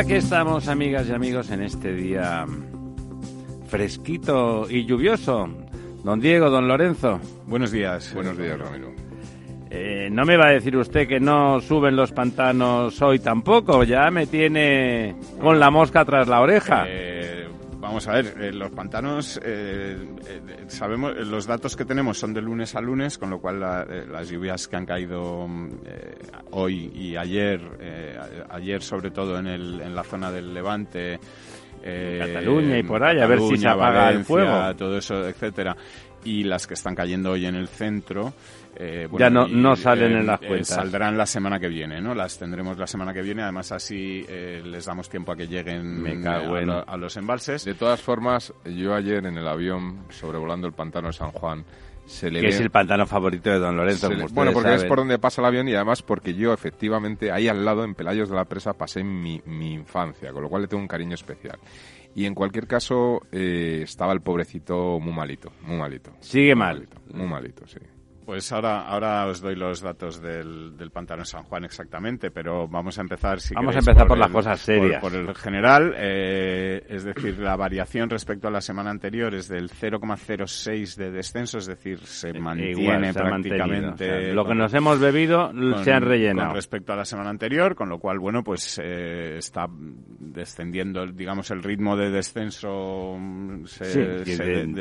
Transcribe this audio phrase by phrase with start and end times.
[0.00, 2.46] Aquí estamos, amigas y amigos, en este día
[3.68, 5.46] fresquito y lluvioso.
[6.02, 7.20] Don Diego, don Lorenzo.
[7.46, 8.14] Buenos días.
[8.14, 8.94] Buenos días, Ramiro.
[9.68, 13.84] Eh, no me va a decir usted que no suben los pantanos hoy tampoco.
[13.84, 16.86] Ya me tiene con la mosca tras la oreja.
[16.88, 17.19] Eh,
[17.90, 19.40] vamos a ver, eh, los pantanos,
[20.68, 24.68] sabemos, los datos que tenemos son de lunes a lunes, con lo cual las lluvias
[24.68, 25.48] que han caído
[26.52, 27.60] hoy y ayer,
[28.48, 31.18] ayer sobre todo en, el, en la zona del Levante,
[31.82, 34.74] Cataluña y por ahí, a ver si se apaga el fuego.
[34.76, 35.76] Todo eso, etcétera.
[36.24, 38.34] Y las que están cayendo hoy en el centro,
[38.82, 40.68] eh, ya no, no salen en las eh, cuentas.
[40.68, 42.14] saldrán la semana que viene, ¿no?
[42.14, 43.42] Las tendremos la semana que viene.
[43.42, 47.66] Además, así eh, les damos tiempo a que lleguen a, los embalses.
[47.66, 51.62] De todas formas, yo ayer en el avión sobrevolando el pantano de San Juan
[52.06, 54.08] se le que es el pantano favorito de Don Lorenzo.
[54.32, 57.62] bueno, porque es por donde pasa el avión y además porque yo efectivamente ahí al
[57.62, 60.82] lado en Pelayos de la Presa pasé mi, mi infancia, con lo cual le tengo
[60.82, 61.58] un cariño especial.
[62.14, 66.12] Y en cualquier caso estaba el pobrecito muy malito, muy malito.
[66.20, 66.88] Sigue mal.
[67.12, 67.78] muy malito, sí.
[68.24, 72.98] Pues ahora, ahora os doy los datos del, del pantano San Juan exactamente, pero vamos
[72.98, 73.40] a empezar.
[73.40, 75.00] Si vamos a empezar por, las cosas serias.
[75.00, 79.70] Por, el general, eh, es decir, la variación respecto a la semana anterior es del
[79.70, 84.32] 0,06 de descenso, es decir, se mantiene prácticamente.
[84.32, 85.50] lo que nos hemos bebido
[85.82, 86.48] se han rellenado.
[86.48, 91.50] Con respecto a la semana anterior, con lo cual, bueno, pues eh, está descendiendo, digamos,
[91.50, 93.18] el ritmo de descenso.
[93.66, 94.24] Se,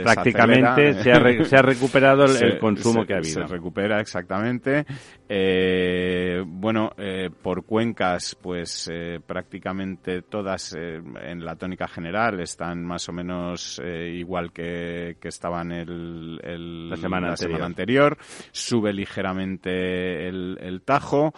[0.03, 4.85] prácticamente se ha, se ha, recuperado el, consumo que ha habido se recupera exactamente.
[5.27, 13.07] Eh, bueno, eh, por cuencas, pues eh, prácticamente todas en la tónica general están más
[13.09, 18.17] o menos igual que, que estaban el, la, semana, anterior.
[18.51, 21.33] Sube ligeramente el, el Tajo,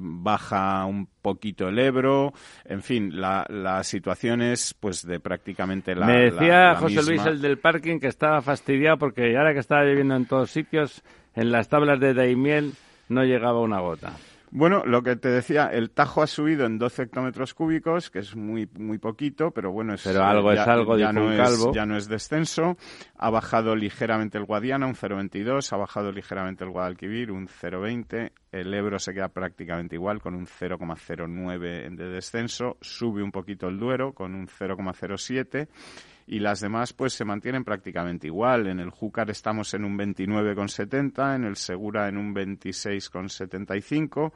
[0.00, 2.32] baja un poquito el Ebro,
[2.64, 7.40] en fin, la, la situación es pues de prácticamente la Me decía José Luis el
[7.40, 11.02] del parking que estaba fastidiado porque ahora que estaba viviendo en todos sitios,
[11.34, 12.72] en las tablas de Daimiel
[13.08, 14.12] no llegaba una gota.
[14.50, 18.34] Bueno, lo que te decía, el Tajo ha subido en 12 hectómetros cúbicos, que es
[18.34, 21.96] muy muy poquito, pero bueno, es, pero algo es algo, ya no es, ya no
[21.96, 22.76] es descenso.
[23.16, 28.32] Ha bajado ligeramente el Guadiana, un 0,22, ha bajado ligeramente el Guadalquivir, un 0,20.
[28.50, 32.78] El Ebro se queda prácticamente igual, con un 0,09 de descenso.
[32.80, 35.68] Sube un poquito el Duero, con un 0,07
[36.28, 38.66] y las demás pues se mantienen prácticamente igual.
[38.66, 44.32] En el Júcar estamos en un 29,70, en el Segura en un 26,75.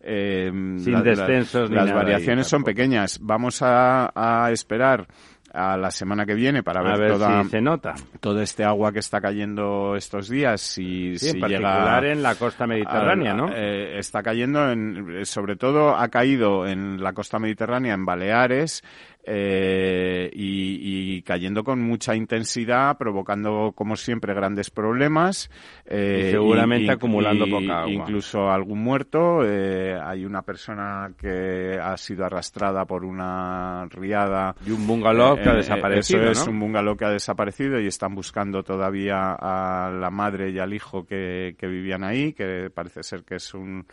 [0.00, 1.70] Eh, Sin descensos.
[1.70, 3.18] las variaciones son pequeñas.
[3.20, 5.08] Vamos a, a esperar
[5.54, 7.94] a la semana que viene para ver, toda, si se nota.
[8.20, 10.60] todo este agua que está cayendo estos días.
[10.60, 13.50] Si, sí, en particular en la costa mediterránea, ¿no?
[13.54, 18.82] Eh, está cayendo, en, sobre todo ha caído en la costa mediterránea, en Baleares,
[19.26, 25.50] eh, y, cayendo con mucha intensidad, provocando, como siempre, grandes problemas.
[25.86, 27.90] Eh, seguramente acumulando poca agua.
[27.90, 29.40] Incluso algún muerto.
[29.44, 34.54] Eh, hay una persona que ha sido arrastrada por una riada.
[34.66, 36.30] Y un bungalow que ha desaparecido.
[36.30, 40.58] Eso es un bungalow que ha desaparecido y están buscando todavía a la madre y
[40.58, 43.86] al hijo que vivían ahí, que parece ser que es un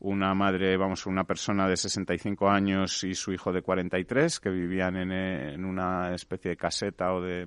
[0.00, 4.96] una madre, vamos, una persona de 65 años y su hijo de 43 que vivían
[4.96, 7.46] en, en una especie de caseta o de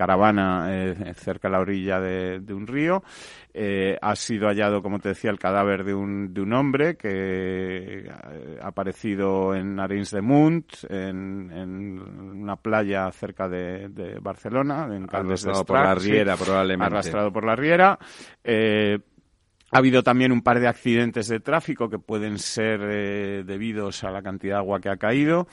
[0.00, 3.02] caravana eh, cerca de la orilla de, un río.
[3.52, 8.06] Eh, ha sido hallado, como te decía, el cadáver de un, de un hombre que
[8.06, 8.10] eh,
[8.62, 15.52] ha aparecido en Arenys de Munt, en, una playa cerca de, Barcelona, en Caldes de
[15.66, 16.94] por la Riera, probablemente.
[16.94, 17.98] Arrastrado por la Riera.
[19.72, 24.10] Ha habido también un par de accidentes de tráfico que pueden ser eh, debidos a
[24.10, 25.46] la cantidad de agua que ha caído.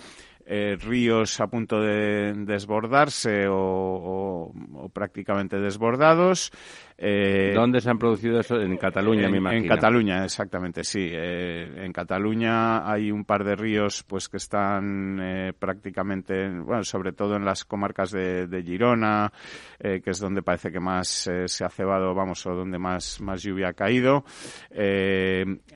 [0.49, 4.53] Eh, ríos a punto de desbordarse o,
[4.93, 6.51] prácticamente desbordados.
[6.99, 8.59] Eh, ¿Dónde se han producido eso?
[8.59, 9.61] En Cataluña, me imagino.
[9.61, 11.07] En Cataluña, exactamente, sí.
[11.11, 17.11] Eh, en Cataluña hay un par de ríos pues que están eh, prácticamente, bueno, sobre
[17.11, 19.31] todo en las comarcas de, Girona,
[19.79, 23.69] que es donde parece que más se ha cebado, vamos, o donde más, más lluvia
[23.69, 24.25] ha caído.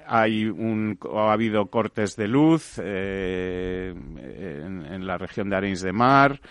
[0.07, 4.01] hay un, ha habido cortes de luz en,
[5.05, 6.41] la región de Arenys de Mar,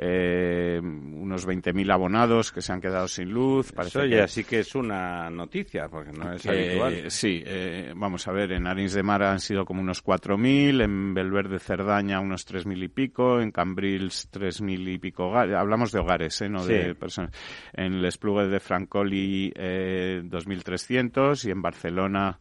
[0.00, 3.72] unos 20.000 abonados que se han quedado sin luz.
[3.72, 7.10] Parece que así que es una noticia, porque no es habitual.
[7.10, 11.14] Sí, eh, vamos a ver, en Arins de Mar han sido como unos 4.000, en
[11.14, 16.48] Belverde Cerdaña unos 3.000 y pico, en Cambrils 3.000 y pico Hablamos de hogares, ¿eh?
[16.48, 17.30] no de personas.
[17.72, 22.38] En Les Plugues de Francoli eh, 2.300 y en Barcelona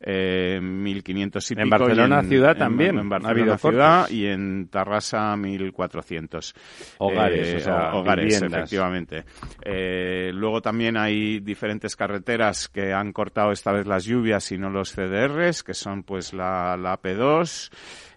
[0.00, 1.62] eh, 1.500 y pico.
[1.62, 2.98] En Barcelona ciudad también.
[2.98, 6.54] En, Barcelona ciudad y en Tarrasa 1.400.
[6.98, 9.24] Hogares, o sea, hogares, efectivamente.
[9.62, 14.70] Eh, luego también hay diferentes carreteras que han cortado esta vez las lluvias y no
[14.70, 17.70] los CDRs, que son pues la, la AP2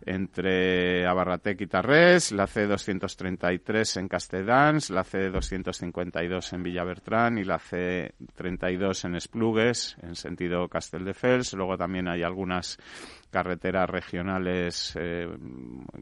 [0.06, 9.06] entre Abarratec y Tarrés, la C233 en Castelldans, la C252 en Villabertrán y la C32
[9.06, 11.54] en Esplugues, en sentido Castelldefels.
[11.54, 12.78] Luego también hay algunas
[13.34, 15.28] carreteras regionales, eh,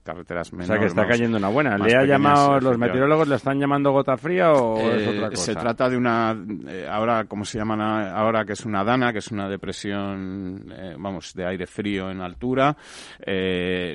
[0.04, 0.70] carreteras menores.
[0.70, 1.78] O sea que está cayendo una buena.
[1.78, 5.44] ¿Le ha llamado, los meteorólogos le están llamando gota fría o es otra cosa?
[5.44, 6.36] Se trata de una,
[6.68, 10.96] eh, ahora, como se llama ahora, que es una dana, que es una depresión, eh,
[11.00, 12.76] vamos, de aire frío en altura.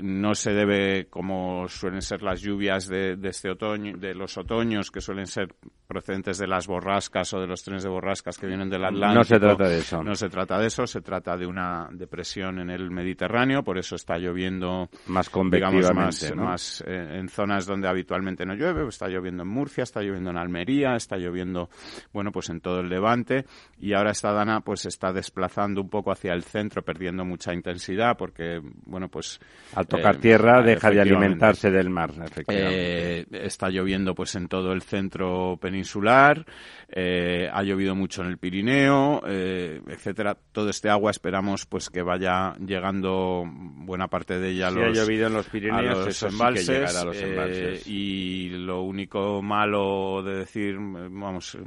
[0.03, 4.91] No se debe, como suelen ser las lluvias de, de este otoño, de los otoños,
[4.91, 5.55] que suelen ser
[5.87, 9.15] procedentes de las borrascas o de los trenes de borrascas que vienen del Atlántico.
[9.15, 10.03] No se trata de eso.
[10.03, 13.97] No se trata de eso, se trata de una depresión en el Mediterráneo, por eso
[13.97, 19.43] está lloviendo más digamos, más, más eh, en zonas donde habitualmente no llueve, está lloviendo
[19.43, 21.69] en Murcia, está lloviendo en Almería, está lloviendo,
[22.13, 23.45] bueno, pues en todo el Levante
[23.79, 28.17] y ahora esta dana pues está desplazando un poco hacia el centro, perdiendo mucha intensidad
[28.17, 29.41] porque, bueno, pues
[29.75, 32.13] al tocar eh, tierra deja de alimentarse del mar,
[32.49, 36.45] eh, está lloviendo pues en todo el centro peninsular insular,
[36.89, 40.37] eh, ha llovido mucho en el Pirineo, eh, etcétera.
[40.53, 45.03] Todo este agua esperamos pues que vaya llegando buena parte de ella a los, ha
[45.03, 47.87] llovido en los Pirineos, embalses, a los eh, embalses.
[47.87, 51.59] y lo único malo de decir, vamos,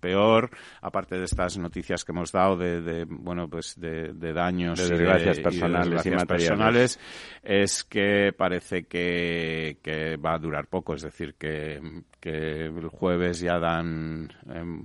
[0.00, 0.50] peor,
[0.80, 6.04] aparte de estas noticias que hemos dado de, bueno, pues de, daños de desgracias personales
[6.04, 6.98] y, personales,
[7.64, 11.80] es que parece que, que va a durar poco, es decir, que,
[12.20, 14.82] que el jueves ya dan em,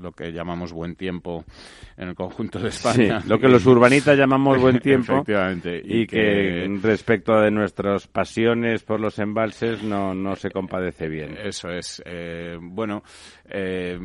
[0.00, 1.44] lo que llamamos buen tiempo
[1.96, 3.22] en el conjunto de España.
[3.26, 5.12] lo que los urbanitas llamamos buen tiempo.
[5.12, 5.82] Efectivamente.
[5.84, 11.36] Y, que, respecto de nuestras pasiones por los embalses no, no se compadece bien.
[11.36, 12.02] Eso es.
[12.06, 13.02] Eh, bueno,
[13.50, 13.98] eh,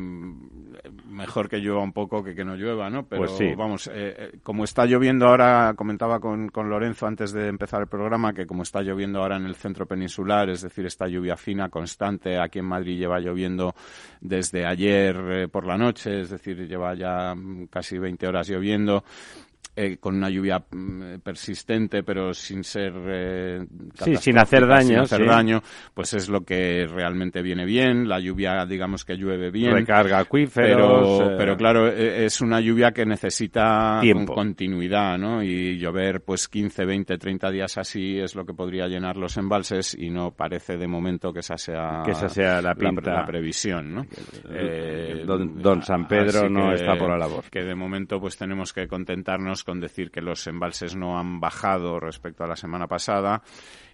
[1.08, 3.06] mejor que llueva un poco que que no llueva, ¿no?
[3.06, 3.54] Pero pues sí.
[3.56, 8.32] vamos, eh, como está lloviendo ahora, comentaba con, con Lorenzo antes de empezar el programa,
[8.32, 12.38] que como está lloviendo ahora en el centro peninsular, es decir, esta lluvia fina, constante,
[12.38, 13.74] aquí en Madrid lleva lloviendo
[14.20, 17.34] desde ayer eh, por la noche, es decir, lleva ya
[17.70, 19.04] casi 20 horas lloviendo.
[19.78, 25.26] Eh, con una lluvia mm, persistente, pero sin ser eh, sí, sin hacer daño, hacer
[25.26, 25.60] daño,
[25.92, 28.08] pues es lo que realmente viene bien.
[28.08, 32.92] La lluvia, digamos que llueve bien, recarga acuíferos, pero, pero claro, e, es una lluvia
[32.92, 35.42] que necesita continuidad, ¿no?
[35.42, 39.94] Y llover, pues 15, 20, 30 días así es lo que podría llenar los embalses
[39.94, 44.06] y no parece de momento que esa sea que esa sea la, la, previsión, ¿no?
[44.48, 47.44] Eh, don, don, San Pedro no está por la labor.
[47.50, 52.00] Que de momento, pues tenemos que contentarnos con decir que los embalses no han bajado
[52.00, 53.42] respecto a la semana pasada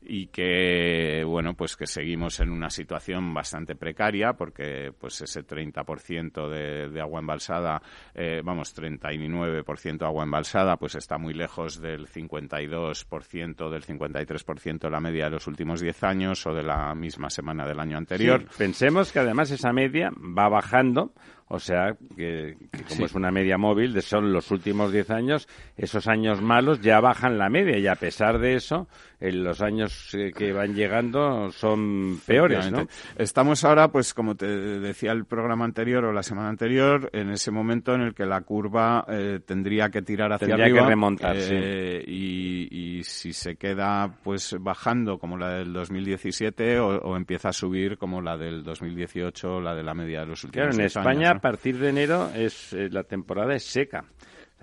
[0.05, 6.49] y que bueno pues que seguimos en una situación bastante precaria porque pues ese 30%
[6.49, 7.83] de, de agua embalsada
[8.15, 14.91] eh, vamos 39% de agua embalsada pues está muy lejos del 52% del 53% de
[14.91, 18.47] la media de los últimos 10 años o de la misma semana del año anterior.
[18.57, 21.13] Pensemos que además esa media va bajando
[21.55, 22.57] o sea, que,
[22.89, 26.99] como es una media móvil, de son los últimos 10 años, esos años malos ya
[26.99, 28.89] bajan la media y a pesar de eso,
[29.21, 32.87] en los años eh, que van llegando son peores, ¿no?
[33.17, 37.51] Estamos ahora, pues como te decía el programa anterior o la semana anterior, en ese
[37.51, 40.83] momento en el que la curva eh, tendría que tirar hacia tendría arriba.
[40.83, 46.99] que remontar, eh, y, y, si se queda pues bajando como la del 2017 o,
[46.99, 50.45] o, empieza a subir como la del 2018 o la de la media de los
[50.45, 54.05] últimos claro, en España a partir de enero es la temporada es seca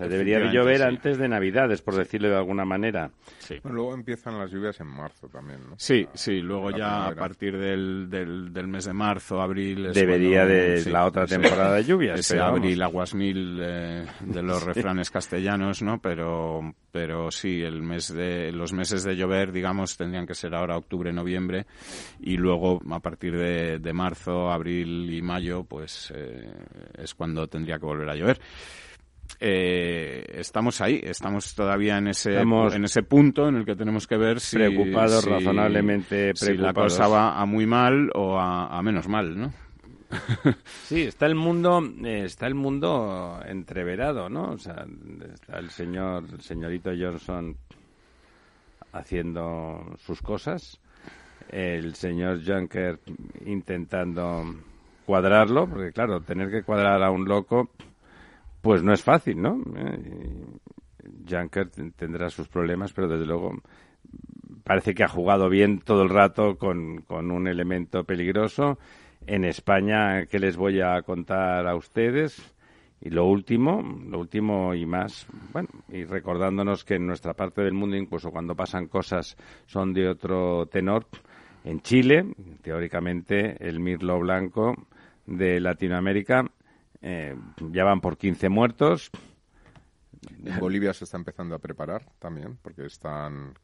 [0.08, 3.10] debería de llover antes de Navidades, por decirlo de alguna manera.
[3.38, 3.56] Sí.
[3.64, 5.74] luego empiezan las lluvias en marzo también, ¿no?
[5.76, 9.92] Sí, sí, luego ya a partir del, del, mes de marzo, abril...
[9.92, 12.20] debería de la otra temporada de lluvias.
[12.20, 16.00] Ese abril aguasmil eh, de los refranes castellanos, ¿no?
[16.00, 20.76] Pero, pero sí, el mes de, los meses de llover, digamos, tendrían que ser ahora
[20.76, 21.66] octubre, noviembre,
[22.20, 26.50] y luego a partir de, de marzo, abril y mayo, pues eh,
[26.96, 28.40] es cuando tendría que volver a llover
[29.38, 34.16] eh, estamos ahí, estamos todavía en ese en ese punto en el que tenemos que
[34.16, 36.40] ver si preocupados, razonablemente preocupados.
[36.40, 39.52] Si la cosa va a muy mal o a, menos mal, ¿no?
[40.84, 44.52] sí, está el mundo, eh, está el mundo entreverado, ¿no?
[44.52, 44.84] O sea,
[45.32, 47.56] está el señor, el señorito Johnson
[48.92, 50.80] haciendo sus cosas,
[51.48, 52.98] el señor Juncker
[53.46, 54.44] intentando
[55.06, 57.70] cuadrarlo, porque claro, tener que cuadrar a un loco
[58.60, 59.62] pues no es fácil, ¿no?
[59.76, 60.44] Eh,
[61.28, 63.52] Juncker tendrá sus problemas, pero desde luego
[64.64, 68.78] parece que ha jugado bien todo el rato con, con un elemento peligroso.
[69.26, 72.54] En España, ¿qué les voy a contar a ustedes?
[73.02, 77.72] Y lo último, lo último y más, bueno, y recordándonos que en nuestra parte del
[77.72, 79.36] mundo, incluso cuando pasan cosas,
[79.66, 81.06] son de otro tenor.
[81.64, 82.26] En Chile,
[82.62, 84.74] teóricamente, el mirlo blanco
[85.26, 86.44] de Latinoamérica
[87.02, 87.34] eh,
[87.70, 89.10] ya van por 15 muertos.
[90.44, 93.54] En Bolivia se está empezando a preparar también, porque están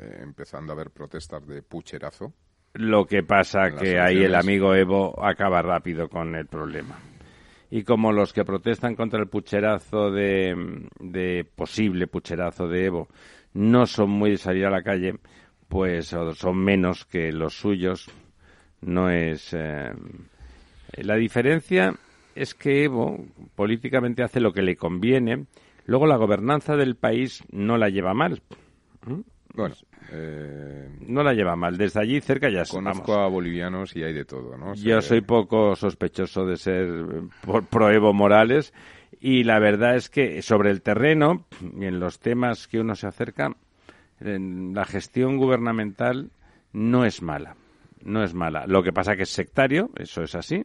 [0.00, 2.32] eh, empezando a haber protestas de pucherazo.
[2.74, 6.98] Lo que pasa que ahí el amigo Evo acaba rápido con el problema.
[7.70, 13.08] Y como los que protestan contra el pucherazo de, de posible pucherazo de Evo
[13.52, 15.14] no son muy de salir a la calle,
[15.68, 18.10] pues son menos que los suyos.
[18.80, 19.92] No es eh,
[20.98, 21.94] la diferencia
[22.34, 23.24] es que Evo
[23.54, 25.46] políticamente hace lo que le conviene,
[25.86, 28.42] luego la gobernanza del país no la lleva mal.
[29.06, 29.20] ¿Mm?
[29.54, 29.74] Bueno,
[30.10, 31.76] eh, no la lleva mal.
[31.76, 34.74] Desde allí cerca ya Conozco a bolivianos y hay de todo, ¿no?
[34.74, 36.88] Yo soy poco sospechoso de ser
[37.70, 38.74] pro Evo Morales
[39.20, 41.46] y la verdad es que sobre el terreno
[41.78, 43.54] y en los temas que uno se acerca,
[44.20, 46.30] la gestión gubernamental
[46.72, 47.56] no es mala.
[48.02, 48.66] No es mala.
[48.66, 50.64] Lo que pasa que es sectario, eso es así,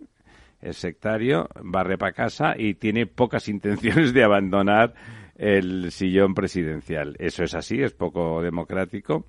[0.62, 4.94] es sectario, barre para casa y tiene pocas intenciones de abandonar
[5.36, 7.16] el sillón presidencial.
[7.20, 9.26] Eso es así, es poco democrático,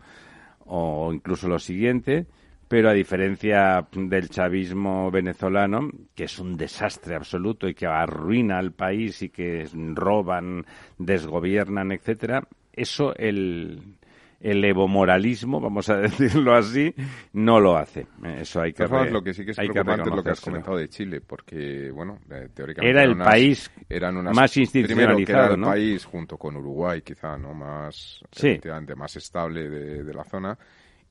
[0.67, 2.27] o incluso lo siguiente,
[2.67, 8.73] pero a diferencia del chavismo venezolano, que es un desastre absoluto y que arruina al
[8.73, 10.65] país y que roban,
[10.99, 13.99] desgobiernan, etcétera, eso el,
[14.41, 16.95] el evomoralismo, vamos a decirlo así,
[17.35, 18.07] no lo hace.
[18.25, 20.89] Eso hay que Lo que sí que es preocupante es lo que has comentado de
[20.89, 22.91] Chile, porque, bueno, eh, teóricamente...
[22.91, 27.53] Era el país eran más institucionalizado, que era el país, junto con Uruguay, quizá, ¿no?
[27.53, 28.25] Más,
[28.97, 30.59] más estable de, la zona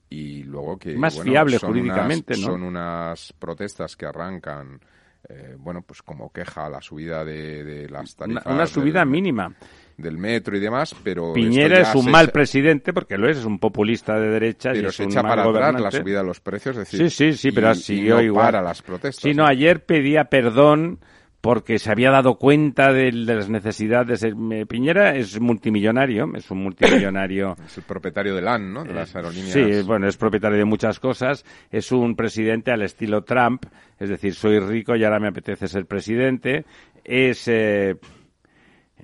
[0.09, 0.95] y luego que...
[0.97, 2.47] Más fiable jurídicamente, ¿no?
[2.47, 4.79] Son unas protestas que arrancan...
[5.27, 8.45] Eh, bueno, pues como queja la subida de, las tarifas.
[8.45, 9.53] Una, subida mínima
[9.97, 11.33] del metro y demás, pero...
[11.33, 14.91] Piñera es un mal presidente, porque lo es, es un populista de derecha pero y
[14.93, 17.09] se echa para atrás la subida de los precios, es decir...
[17.09, 18.45] Sí, sí, sí, pero siguió igual.
[18.45, 19.21] para las protestas.
[19.21, 20.99] Sí, no, ayer pedía perdón
[21.41, 24.25] porque se había dado cuenta de, las necesidades.
[24.67, 27.55] Piñera es multimillonario, es un multimillonario.
[27.65, 28.83] es el propietario de LAN, ¿no?
[28.83, 29.53] De las eh, aerolíneas.
[29.53, 31.45] Sí, bueno, es propietario de muchas cosas.
[31.71, 33.65] Es un presidente al estilo Trump,
[33.97, 36.65] es decir, soy rico y ahora me apetece ser presidente.
[37.03, 37.47] Es...
[37.47, 37.95] Eh,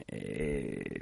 [0.07, 0.99] eh,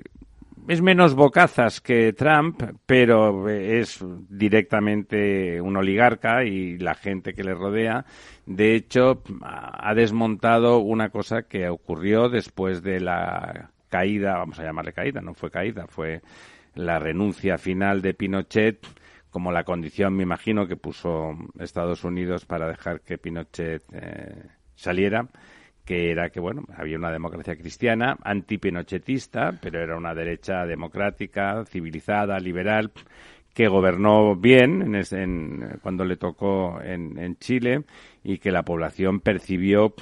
[0.67, 7.53] es menos bocazas que Trump, pero es directamente un oligarca y la gente que le
[7.53, 8.05] rodea.
[8.45, 14.93] De hecho, ha desmontado una cosa que ocurrió después de la caída, vamos a llamarle
[14.93, 16.21] caída, no fue caída, fue
[16.75, 18.85] la renuncia final de Pinochet
[19.29, 24.43] como la condición, me imagino, que puso Estados Unidos para dejar que Pinochet eh,
[24.75, 25.27] saliera
[25.85, 32.39] que era que, bueno, había una democracia cristiana, antipinochetista, pero era una derecha democrática, civilizada,
[32.39, 32.91] liberal,
[33.53, 37.83] que gobernó bien en, cuando le tocó en, en, Chile
[38.23, 39.93] y que la población percibió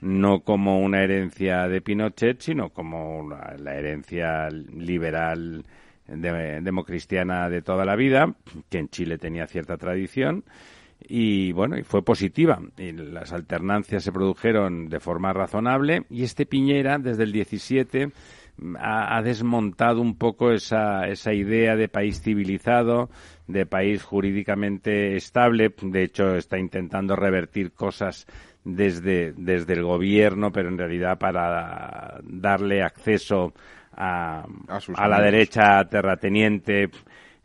[0.00, 5.64] no como una herencia de Pinochet, sino como la herencia liberal
[6.06, 8.34] democristiana de toda la vida,
[8.68, 10.44] que en Chile tenía cierta tradición
[11.06, 12.60] y bueno, y fue positiva.
[12.78, 18.10] Y las alternancias se produjeron de forma razonable y este Piñera desde el 17
[18.78, 23.10] ha, desmontado un poco esa, esa idea de país civilizado,
[23.46, 25.74] de país jurídicamente estable.
[25.82, 28.26] De hecho, está intentando revertir cosas
[28.64, 33.52] desde, desde el gobierno, pero en realidad para darle acceso
[33.92, 34.46] a,
[34.96, 36.90] a, la derecha terrateniente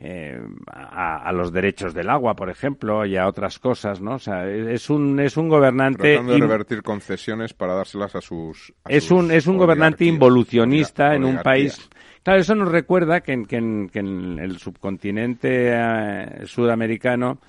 [0.02, 4.14] eh, a, los derechos del agua, por ejemplo, y a otras cosas, ¿no?
[4.14, 8.74] O sea, es un es un gobernante tratando de revertir concesiones para dárselas a sus
[8.88, 11.90] es un es un gobernante involucionista en un país.
[12.24, 17.40] Claro, eso nos recuerda que en, que en, el subcontinente eh, sudamericano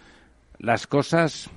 [0.59, 1.51] las cosas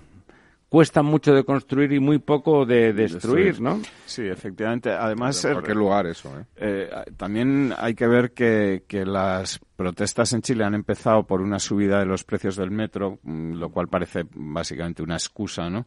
[0.74, 3.80] cuesta mucho de construir y muy poco de destruir, ¿no?
[4.08, 4.90] Sí, efectivamente.
[4.90, 6.36] Además, ¿en qué lugar eso?
[6.36, 6.46] Eh?
[6.58, 11.60] Eh, también hay que ver que, que, las protestas en Chile han empezado por una
[11.60, 15.86] subida de los precios del metro, mm, lo cual parece básicamente una excusa, ¿no?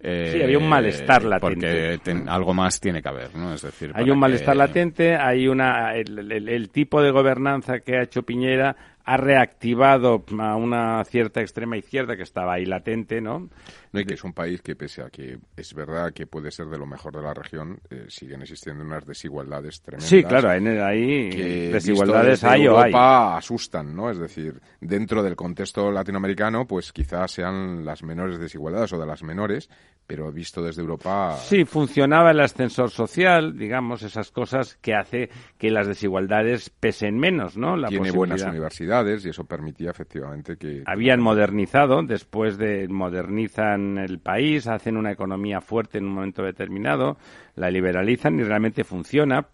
[0.00, 1.98] sí, había un malestar latente.
[1.98, 3.52] Porque algo más tiene que haber, ¿no?
[3.52, 8.22] Es decir, hay un malestar latente, hay una el, tipo de gobernanza que ha hecho
[8.22, 13.48] Piñera ha reactivado a una cierta extrema izquierda que estaba ahí latente, ¿no?
[13.92, 16.66] No, y que es un país que, pese a que es verdad que puede ser
[16.66, 20.08] de lo mejor de la región, eh, siguen existiendo unas desigualdades tremendas.
[20.08, 21.30] Sí, claro, ahí
[21.70, 22.92] desigualdades hay o hay.
[22.94, 24.10] asustan, ¿no?
[24.10, 29.22] Es decir, dentro del contexto latinoamericano, pues quizás sean las menores desigualdades o de las
[29.24, 29.68] menores,
[30.06, 31.36] pero visto desde Europa.
[31.36, 37.56] Sí, funcionaba el ascensor social, digamos, esas cosas que hace que las desigualdades pesen menos,
[37.56, 37.76] ¿no?
[37.76, 38.89] La Tiene buenas universidades
[39.24, 40.82] y eso permitía efectivamente que.
[40.84, 47.16] Habían modernizado, después de modernizan el país, hacen una economía fuerte en un momento determinado,
[47.54, 49.46] la liberalizan y realmente funciona.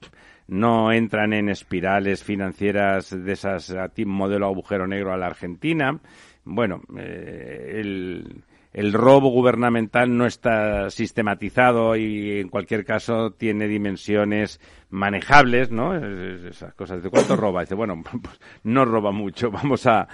[0.49, 3.75] No entran en espirales financieras de esas
[4.07, 5.99] modelo agujero negro a la Argentina.
[6.45, 8.43] Bueno, eh, el,
[8.77, 15.97] el robo gubernamental no está sistematizado y en cualquier caso tiene dimensiones manejables, ¿no?
[15.97, 17.03] Esas cosas.
[17.03, 17.63] ¿De cuánto roba?
[17.63, 20.07] Dice, bueno, pues no roba mucho, vamos a,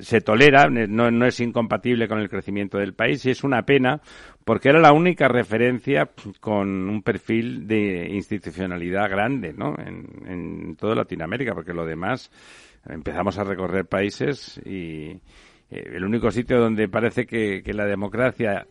[0.00, 3.98] se tolera, no, no es incompatible con el crecimiento del país y es una pena
[4.44, 9.74] porque era la única referencia con un perfil de institucionalidad grande, ¿no?
[9.78, 12.30] En, en toda Latinoamérica, porque lo demás
[12.86, 15.18] empezamos a recorrer países y
[15.70, 18.66] eh, el único sitio donde parece que, la democracia,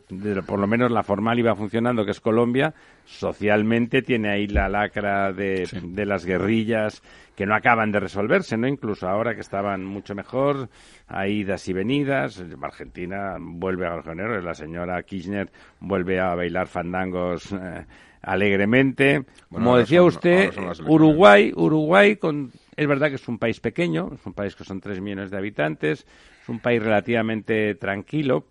[0.46, 2.74] por lo menos la formal, iba funcionando, que es Colombia,
[3.06, 5.68] socialmente tiene ahí la lacra de,
[6.06, 7.02] las guerrillas
[7.36, 8.68] que no acaban de resolverse, ¿no?
[8.68, 10.70] Incluso ahora que estaban mucho mejor,
[11.08, 12.44] hay idas y venidas.
[12.62, 17.86] Argentina vuelve a género, la señora Kirchner vuelve a bailar fandangos eh,
[18.22, 19.26] alegremente.
[19.52, 20.54] Como decía usted,
[20.86, 24.80] Uruguay, Uruguay con es verdad que es un país pequeño, es un país que son
[24.80, 26.06] tres millones de habitantes,
[26.44, 28.48] es un país relativamente tranquilo.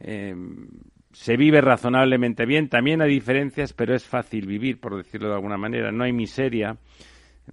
[0.00, 0.34] Eh,
[1.12, 5.58] se vive razonablemente bien, también hay diferencias, pero es fácil vivir, por decirlo de alguna
[5.58, 5.92] manera.
[5.92, 6.72] No hay miseria.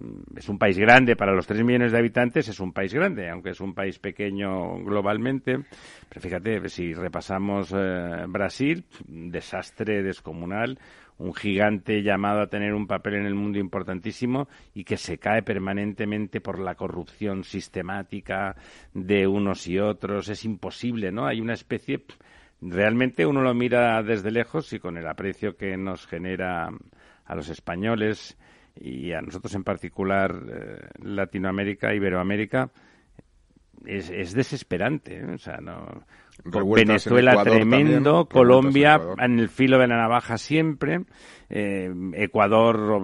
[0.00, 3.28] Mm, es un país grande para los tres millones de habitantes, es un país grande,
[3.28, 5.58] aunque es un país pequeño globalmente.
[6.08, 10.78] Pero fíjate, si repasamos eh, Brasil, desastre descomunal,
[11.18, 15.42] un gigante llamado a tener un papel en el mundo importantísimo y que se cae
[15.42, 18.56] permanentemente por la corrupción sistemática
[18.92, 20.28] de unos y otros.
[20.28, 21.26] Es imposible, ¿no?
[21.26, 22.04] Hay una especie.
[22.60, 26.68] Realmente uno lo mira desde lejos y con el aprecio que nos genera
[27.26, 28.36] a los españoles
[28.74, 32.70] y a nosotros en particular eh, Latinoamérica, Iberoamérica,
[33.86, 35.18] es, es desesperante.
[35.18, 35.34] ¿eh?
[35.34, 36.04] O sea, no
[36.42, 41.04] Venezuela tremendo, Colombia en el filo de la navaja siempre,
[41.48, 43.00] eh, Ecuador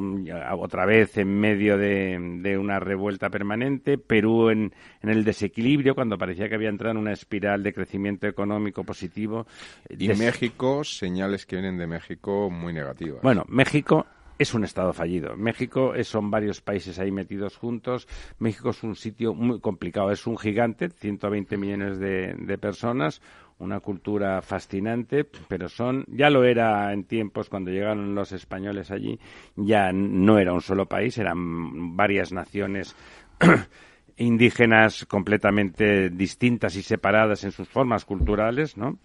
[0.58, 6.56] otra vez en medio de, una revuelta permanente, Perú en, el desequilibrio cuando parecía que
[6.56, 9.46] había entrado en una espiral de crecimiento económico positivo.
[9.88, 13.22] Y México, señales que vienen de México muy negativas.
[13.22, 14.06] Bueno, México
[14.40, 15.36] es un Estado fallido.
[15.36, 18.08] México son varios países ahí metidos juntos.
[18.38, 20.10] México es un sitio muy complicado.
[20.12, 23.20] Es un gigante, 120 millones de, personas,
[23.58, 29.20] una cultura fascinante, pero son, ya lo era en tiempos cuando llegaron los españoles allí,
[29.56, 32.96] ya no era un solo país, eran varias naciones
[34.16, 38.98] indígenas completamente distintas y separadas en sus formas culturales, ¿no?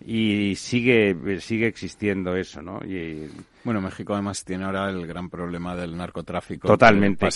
[0.00, 2.80] Y sigue, sigue existiendo eso, ¿no?
[2.86, 3.28] Y,
[3.64, 6.68] bueno, México además tiene ahora el gran problema del narcotráfico.
[6.68, 7.28] Totalmente,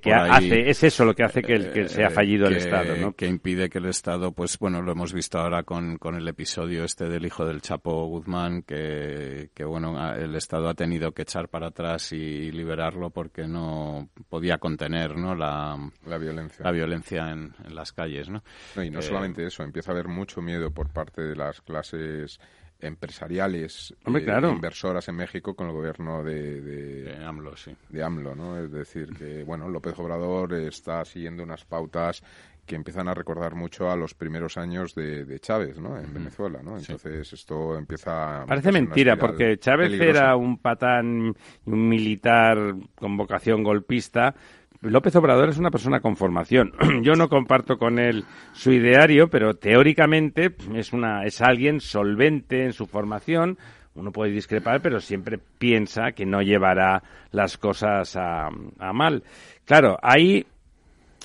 [0.00, 2.96] que, hace, es eso lo que hace que, el, que sea eh, fallido el Estado,
[2.96, 3.12] ¿no?
[3.12, 6.84] Que impide que el Estado, pues bueno, lo hemos visto ahora con, con el episodio
[6.84, 11.48] este del hijo del Chapo Guzmán, que, que bueno, el Estado ha tenido que echar
[11.48, 15.34] para atrás y liberarlo porque no podía contener, ¿no?
[15.34, 15.76] La,
[16.06, 16.64] la violencia.
[16.64, 18.42] La violencia en, en las calles, ¿no?
[18.76, 21.60] no y no eh, solamente eso, empieza a haber mucho miedo por parte de las
[21.60, 22.40] clases
[22.80, 24.50] empresariales, Hombre, claro.
[24.50, 27.72] inversoras en México con el gobierno de, de, De AMLO, sí.
[27.88, 28.58] de AMLO, ¿no?
[28.58, 32.22] Es decir, que, bueno, López Obrador está siguiendo unas pautas
[32.64, 35.98] que empiezan a recordar mucho a los primeros años de, de Chávez, ¿no?
[35.98, 36.76] En Venezuela, ¿no?
[36.76, 38.42] Entonces esto empieza...
[38.42, 40.20] a Parece mentira, porque Chávez peligrosa.
[40.20, 44.34] era un patán, un militar con vocación golpista.
[44.80, 46.72] López Obrador es una persona con formación.
[47.02, 52.72] Yo no comparto con él su ideario, pero teóricamente es, una, es alguien solvente en
[52.72, 53.58] su formación.
[53.94, 59.24] Uno puede discrepar, pero siempre piensa que no llevará las cosas a, a mal.
[59.64, 60.46] Claro, ahí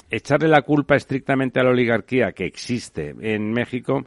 [0.10, 4.06] echarle la culpa estrictamente a la oligarquía que existe en México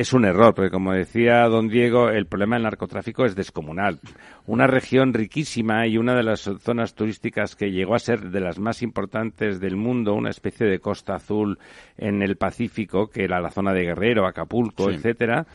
[0.00, 3.98] es un error, porque como decía don Diego, el problema del narcotráfico es descomunal.
[4.46, 8.60] Una región riquísima y una de las zonas turísticas que llegó a ser de las
[8.60, 11.58] más importantes del mundo, una especie de costa azul
[11.96, 14.94] en el Pacífico, que era la zona de Guerrero, Acapulco, Sí.
[14.94, 15.46] etcétera,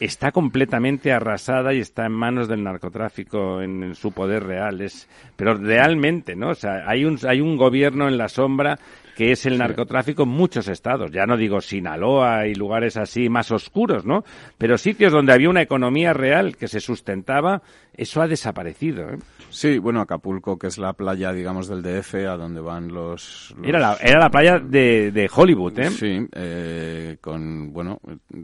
[0.00, 4.80] está completamente arrasada y está en manos del narcotráfico en, en su poder real.
[4.80, 6.48] Es, pero realmente, ¿no?
[6.50, 8.76] O sea, hay un, hay un gobierno en la sombra
[9.14, 11.10] que es el narcotráfico en muchos estados.
[11.12, 14.24] Ya no digo Sinaloa y lugares así más oscuros, ¿no?
[14.58, 17.62] Pero sitios donde había una economía real que se sustentaba,
[17.96, 19.10] eso ha desaparecido.
[19.10, 19.18] ¿eh?
[19.54, 23.54] Sí, bueno, Acapulco, que es la playa, digamos, del DF, a donde van los...
[23.56, 25.90] los- Era, la, era la playa de, de Hollywood, ¿eh?
[25.90, 28.00] Sí, eh, con, bueno,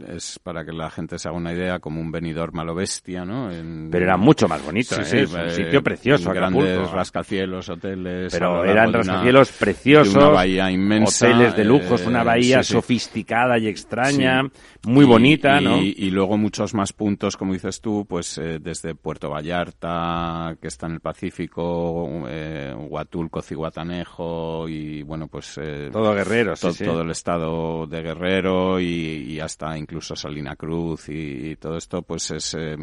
[0.08, 3.50] es para que la gente se haga una idea, como un venidor malo bestia, ¿no?
[3.50, 5.04] En- Pero era mucho más bonito, Sí, ¿eh?
[5.04, 6.94] sí, es un eh, sitio precioso, Grandes Acapulco.
[6.94, 8.32] rascacielos, hoteles...
[8.32, 11.26] Pero eran una- rascacielos preciosos, una bahía inmensa.
[11.26, 14.42] hoteles de lujo, es una eh, bahía sí, sofisticada y extraña,
[14.86, 15.76] muy Y- bonita, y, ¿no?
[15.82, 20.86] Y luego muchos más puntos, como dices tú, pues eh, desde Puerto Vallarta, que está
[20.86, 26.84] en el Pacífico, eh, Huatulco, Cihuatanejo y bueno, pues eh, Todo Guerrero, sí, to- sí.
[26.84, 28.84] todo el estado de Guerrero y,
[29.32, 32.76] y hasta incluso Salina Cruz y, y todo esto, pues es eh,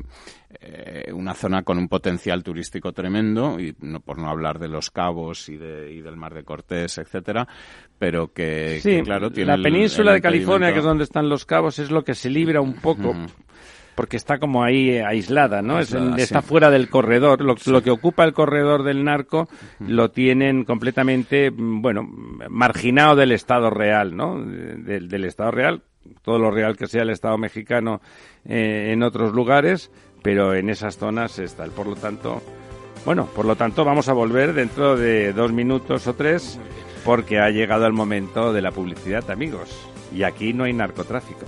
[0.60, 4.91] eh, una zona con un potencial turístico tremendo y no por no hablar de los
[4.91, 7.47] Cabos y, de, y del Mar de Cortés, etcétera,
[7.97, 11.30] pero que, Sí, que, claro tiene la península el de California, que es donde están
[11.30, 13.13] los cabos, es lo que se libra un poco.
[13.97, 15.79] Porque está como ahí eh, aislada, ¿no?
[15.79, 16.47] Es está sí.
[16.47, 17.41] fuera del corredor.
[17.41, 22.07] Lo, lo que ocupa el corredor del narco lo tienen completamente, mm, bueno,
[22.47, 24.39] marginado del Estado real, ¿no?
[24.39, 25.81] Del, del Estado real,
[26.21, 27.99] todo lo real que sea el Estado mexicano
[28.45, 29.89] eh, en otros lugares,
[30.21, 31.65] pero en esas zonas está.
[31.65, 32.43] Por lo tanto,
[33.03, 36.60] bueno, por lo tanto vamos a volver dentro de dos minutos o tres
[37.03, 39.89] porque ha llegado el momento de la publicidad, amigos.
[40.13, 41.47] Y aquí no hay narcotráfico.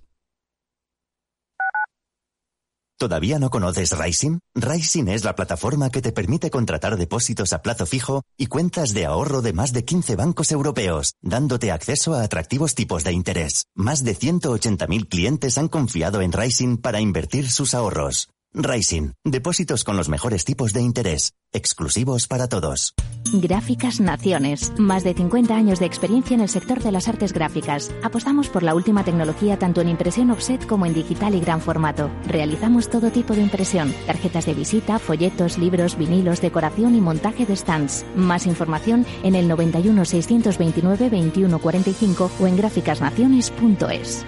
[3.01, 4.37] ¿Todavía no conoces Rising?
[4.53, 9.07] Rising es la plataforma que te permite contratar depósitos a plazo fijo y cuentas de
[9.07, 13.65] ahorro de más de 15 bancos europeos, dándote acceso a atractivos tipos de interés.
[13.75, 18.27] Más de 180.000 clientes han confiado en Rising para invertir sus ahorros.
[18.53, 22.93] Rising, depósitos con los mejores tipos de interés, exclusivos para todos.
[23.31, 24.73] Gráficas Naciones.
[24.77, 27.91] Más de 50 años de experiencia en el sector de las artes gráficas.
[28.03, 32.11] Apostamos por la última tecnología tanto en impresión offset como en digital y gran formato.
[32.27, 33.93] Realizamos todo tipo de impresión.
[34.05, 38.05] Tarjetas de visita, folletos, libros, vinilos, decoración y montaje de stands.
[38.15, 44.25] Más información en el 91 629 2145 o en gráficasnaciones.es.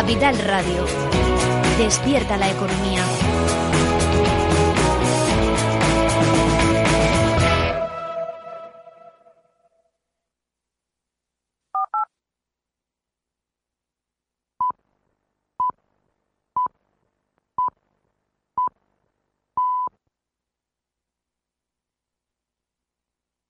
[0.00, 0.86] Capital Radio.
[1.76, 3.04] Despierta la economía.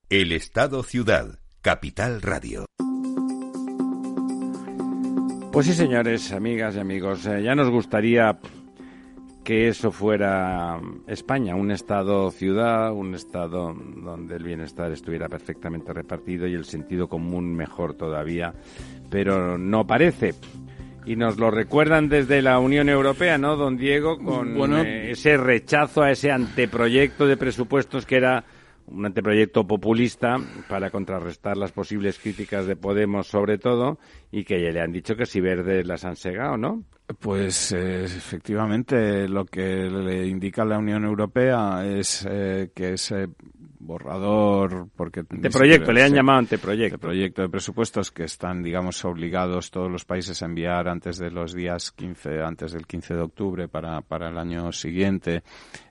[0.09, 2.65] El Estado Ciudad, Capital Radio.
[5.59, 8.39] Pues sí, señores, amigas y amigos, eh, ya nos gustaría
[9.43, 16.55] que eso fuera España, un Estado-ciudad, un Estado donde el bienestar estuviera perfectamente repartido y
[16.55, 18.55] el sentido común mejor todavía,
[19.11, 20.37] pero no parece.
[21.05, 24.17] Y nos lo recuerdan desde la Unión Europea, ¿no, don Diego?
[24.17, 28.45] Con eh, ese rechazo a ese anteproyecto de presupuestos que era
[28.91, 30.37] un anteproyecto populista
[30.69, 33.99] para contrarrestar las posibles críticas de Podemos sobre todo
[34.31, 36.85] y que ya le han dicho que si verdes las han segado, ¿no?
[37.21, 43.29] Pues eh, efectivamente lo que le indica la Unión Europea es eh, que ese
[43.89, 46.99] borrador porque anteproyecto le han llamado anteproyecto.
[46.99, 51.55] proyecto de presupuestos que están digamos obligados todos los países a enviar antes de los
[51.55, 55.43] días 15 antes del 15 de octubre para, para el año siguiente.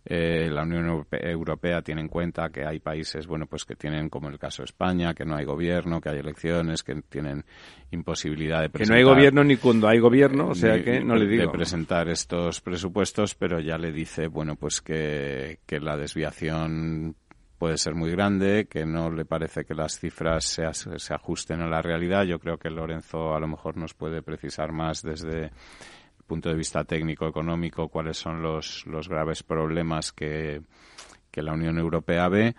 [0.05, 4.29] Eh, la Unión Europea tiene en cuenta que hay países bueno pues que tienen como
[4.29, 7.43] el caso de España que no hay gobierno que hay elecciones que tienen
[7.91, 11.15] imposibilidad de presentar que no hay gobierno ni cuando hay gobierno o sea que no
[11.15, 11.43] le digo.
[11.43, 17.15] de presentar estos presupuestos pero ya le dice bueno pues que, que la desviación
[17.57, 21.81] puede ser muy grande, que no le parece que las cifras se, ajusten a la
[21.81, 22.23] realidad.
[22.23, 26.55] Yo creo que Lorenzo a lo mejor nos puede precisar más desde el punto de
[26.55, 30.61] vista técnico-económico cuáles son los, los graves problemas que,
[31.31, 32.55] que la Unión Europea ve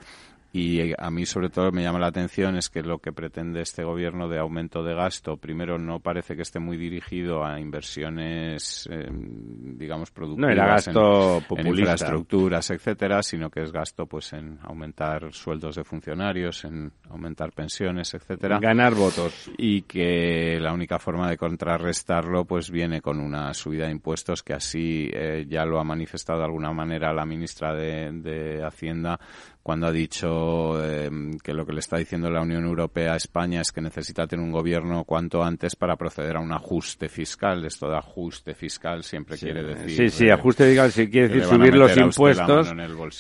[0.59, 3.85] y a mí, sobre todo, me llama la atención es que lo que pretende este
[3.85, 9.09] gobierno de aumento de gasto, primero, no parece que esté muy dirigido a inversiones, eh,
[9.09, 10.57] digamos, productivas.
[10.89, 16.65] No, gasto en, infraestructuras, etcétera, sino que es gasto, pues, en aumentar sueldos de funcionarios,
[16.65, 18.59] en aumentar pensiones, etcétera.
[18.59, 19.51] Ganar votos.
[19.57, 24.55] Y que la única forma de contrarrestarlo, pues, viene con una subida de impuestos que
[24.55, 29.21] así eh, ya lo ha manifestado de alguna manera la ministra de, de Hacienda
[29.63, 31.11] cuando ha dicho eh,
[31.43, 34.45] que lo que le está diciendo la Unión Europea a España es que necesita tener
[34.45, 37.65] un gobierno cuanto antes para proceder a un ajuste fiscal.
[37.65, 40.11] Esto de ajuste fiscal siempre quiere decir.
[40.11, 42.73] Sí, sí, ajuste fiscal sí quiere decir subir los impuestos.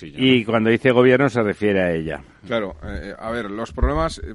[0.02, 2.22] y cuando dice gobierno se refiere a ella.
[2.46, 4.18] Claro, eh, a ver, los problemas.
[4.18, 4.34] Eh,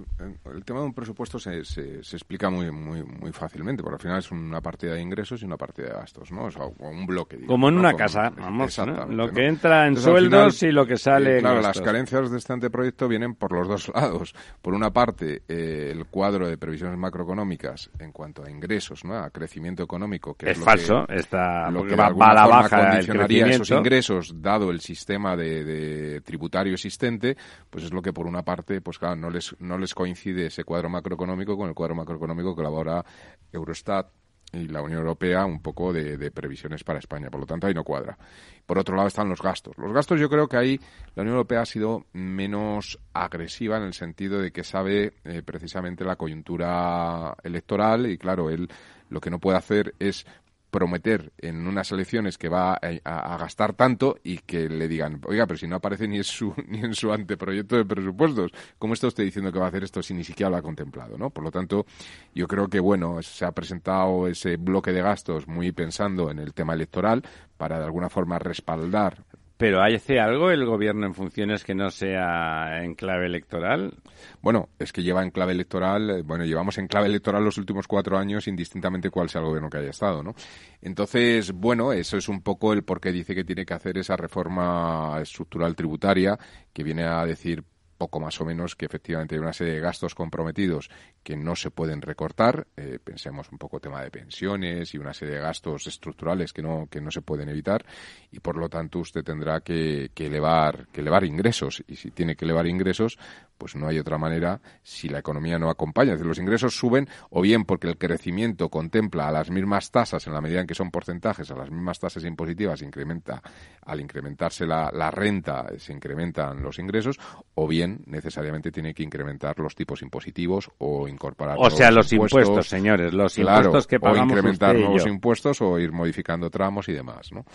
[0.53, 4.19] el tema de un presupuesto se, se, explica muy, muy, muy fácilmente, porque al final
[4.19, 6.43] es una partida de ingresos y una partida de gastos, ¿no?
[6.47, 7.39] O un bloque.
[7.45, 8.77] Como en una casa, vamos.
[9.09, 11.39] Lo que entra en sueldos y lo que sale.
[11.39, 14.33] claro, las de este anteproyecto vienen por los dos lados.
[14.61, 19.15] Por una parte, eh, el cuadro de previsiones macroeconómicas en cuanto a ingresos, ¿no?
[19.15, 24.41] a crecimiento económico, que es, falso, está lo que va, a la baja esos ingresos,
[24.41, 27.37] dado el sistema de, tributario existente,
[27.69, 30.63] pues es lo que por una parte, pues claro, no les, no les coincide ese
[30.63, 33.03] cuadro macroeconómico con el cuadro macroeconómico que elabora
[33.51, 34.07] Eurostat
[34.53, 37.29] y la Unión Europea un poco de, previsiones para España.
[37.29, 38.17] Por lo tanto, ahí no cuadra.
[38.65, 39.77] Por otro lado están los gastos.
[39.77, 40.79] Los gastos yo creo que ahí
[41.15, 46.05] la Unión Europea ha sido menos agresiva en el sentido de que sabe eh, precisamente
[46.05, 48.69] la coyuntura electoral y claro, él
[49.09, 50.25] lo que no puede hacer es
[50.73, 55.57] prometer en unas elecciones que va a, gastar tanto y que le digan, oiga, pero
[55.59, 59.23] si no aparece ni en su ni en su anteproyecto de presupuestos, ¿cómo está usted
[59.23, 61.29] diciendo que va a hacer esto si ni siquiera lo ha contemplado, no?
[61.29, 61.85] Por lo tanto,
[62.33, 66.55] yo creo que bueno, se ha presentado ese bloque de gastos muy pensando en el
[66.55, 67.21] tema electoral
[67.55, 69.23] para de alguna forma respaldar
[69.63, 73.93] ¿Pero hace algo el gobierno en funciones que no sea en clave electoral?
[74.41, 77.87] Bueno, es que lleva en clave electoral, eh, bueno, llevamos en clave electoral los últimos
[77.87, 80.35] cuatro años indistintamente cuál sea el gobierno que haya estado, ¿no?
[80.81, 84.17] Entonces, bueno, eso es un poco el por qué dice que tiene que hacer esa
[84.17, 86.37] reforma estructural tributaria
[86.73, 87.63] que viene a decir
[88.03, 90.89] poco más o menos que efectivamente hay una serie de gastos comprometidos
[91.23, 92.67] que no se pueden recortar.
[92.75, 96.87] Eh, pensemos un poco tema de pensiones y una serie de gastos estructurales que no,
[96.91, 97.85] que no se pueden evitar
[98.29, 102.35] y por lo tanto usted tendrá que, que elevar, que elevar ingresos y si tiene
[102.35, 103.17] que elevar ingresos,
[103.57, 106.13] pues no hay otra manera si la economía no acompaña.
[106.13, 110.25] Es decir, los ingresos suben o bien porque el crecimiento contempla a las mismas tasas
[110.27, 113.41] en la medida en que son porcentajes, a las mismas tasas impositivas, incrementa,
[113.85, 117.19] al incrementarse la, la renta, se incrementan los ingresos,
[117.55, 122.67] o bien necesariamente tiene que incrementar los tipos impositivos o incorporar O sea, los impuestos,
[122.67, 125.09] señores, los impuestos que pagamos O incrementar usted y nuevos yo.
[125.09, 127.45] impuestos o ir modificando tramos y demás, ¿no?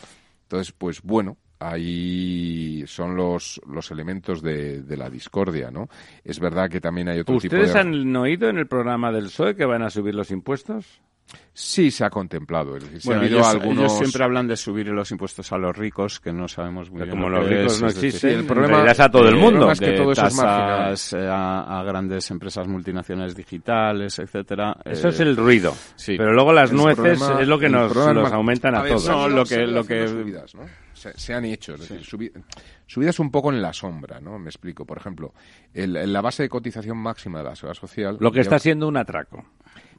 [0.43, 5.89] Entonces, pues bueno, ahí son los, los elementos de, de la discordia, ¿no?
[6.25, 7.81] Es verdad que también hay otro tipo ¿Ustedes de...
[7.81, 11.01] han oído en el programa del PSOE que van a subir los impuestos?
[11.53, 12.79] Sí, se ha contemplado.
[12.79, 13.79] Es decir, Bueno, ha ellos, algunos...
[13.81, 17.11] ellos siempre hablan de subir los impuestos a los ricos, que no sabemos muy bien.
[17.11, 19.41] como lo los ricos es, no es existen, el problema es a todo el de-
[19.41, 19.67] mundo.
[19.69, 24.75] de que todo eso es tasas, eh, a, a grandes empresas multinacionales digitales, etcétera.
[24.87, 25.75] Eso eh, es el ruido.
[25.97, 26.15] sí.
[26.17, 29.09] Pero luego las nueces problema- es lo que nos los aumentan a, ver, todos.
[29.09, 30.63] No, lo que- lo que- subidas, ¿no?
[30.99, 32.33] Se, se han hecho, es decir, subi-
[32.87, 34.39] subidas un poco en la sombra, ¿no?
[34.39, 34.85] Me explico.
[34.85, 35.33] Por ejemplo,
[35.73, 38.59] el- en la base de cotización máxima de la seguridad social Lo que lleva- está
[38.59, 39.47] siendo un atraco.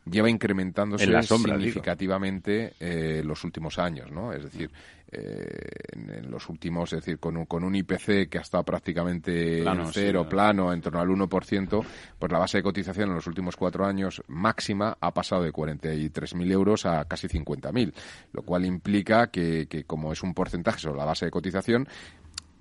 [0.06, 4.34] Lleva incrementándose En la sombra, significativamente eh, los últimos años, ¿no?
[4.34, 4.72] Es decir,
[5.12, 8.64] eh, en, en los últimos, es decir, con un, con un IPC que ha estado
[8.64, 11.86] prácticamente Plano, en sí, cero, plano, en torno al 1%,
[12.20, 16.52] pues la base de cotización en los últimos cuatro años máxima ha pasado de 43.000
[16.52, 17.94] euros a casi 50.000,
[18.34, 21.88] lo cual implica que, que como es un porcentaje sobre la base de cotización,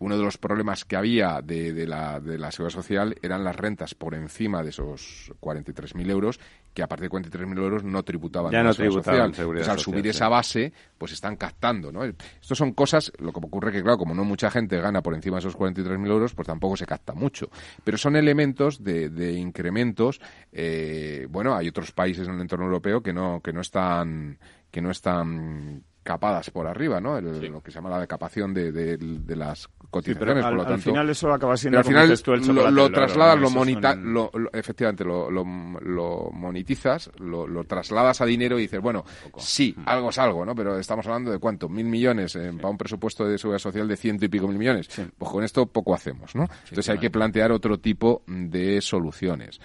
[0.01, 3.57] uno de los problemas que había de, de la, de la seguridad social eran las
[3.57, 6.40] rentas por encima de esos 43.000 euros,
[6.79, 9.35] que a partir de 43.000 euros no tributaban Ya no tributaban social.
[9.35, 10.17] seguridad Entonces, al social, subir sí.
[10.17, 12.05] esa base, pues están captando, ¿no?
[12.05, 15.37] Esto son cosas, lo que ocurre que, claro, como no mucha gente gana por encima
[15.38, 17.49] de esos 43.000 euros, pues tampoco se capta mucho.
[17.83, 20.21] Pero son elementos de, de incrementos,
[20.53, 24.38] eh, bueno, hay otros países en el entorno europeo que no, que no están,
[24.71, 27.19] que no están capadas por arriba, ¿no?
[27.19, 30.57] El- Lo que se llama la decapación de, de- de las cotizaciones, pero al, por
[30.57, 30.90] lo al tanto...
[30.90, 34.12] final eso acaba siendo Pero al final tú, el lo, lo trasladas, lo, monita, son-
[34.12, 35.44] lo- lo- efectivamente, lo, lo,
[35.81, 39.05] lo monetizas, lo, lo trasladas a dinero y dices, bueno,
[39.38, 40.55] sí, algo es algo, ¿no?
[40.55, 43.96] Pero estamos hablando de cuánto, mil millones eh, para un presupuesto de seguridad social de
[43.96, 44.88] ciento y pico mil millones.
[45.16, 46.44] Pues con esto poco hacemos, ¿no?
[46.64, 49.61] Entonces hay que plantear otro tipo de soluciones.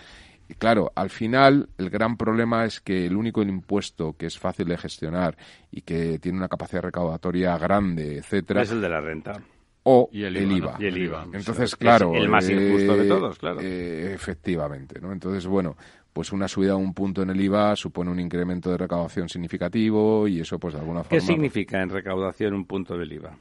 [0.49, 4.67] Y claro, al final el gran problema es que el único impuesto que es fácil
[4.67, 5.37] de gestionar
[5.71, 9.41] y que tiene una capacidad recaudatoria grande, etcétera, Es el de la renta.
[9.83, 10.71] O Y el el IVA, IVA.
[10.73, 10.83] ¿no?
[10.83, 11.23] Y el IVA.
[11.33, 12.13] Entonces, Es claro.
[12.15, 13.59] el más injusto de eh, todos, claro.
[13.61, 15.11] eh, efectivamente, ¿no?
[15.11, 15.75] Entonces, bueno,
[16.13, 20.27] pues una subida a un punto en el IVA supone un incremento de recaudación significativo
[20.27, 21.09] y eso, pues de alguna forma.
[21.19, 23.35] ¿Qué significa en recaudación un punto del IVA?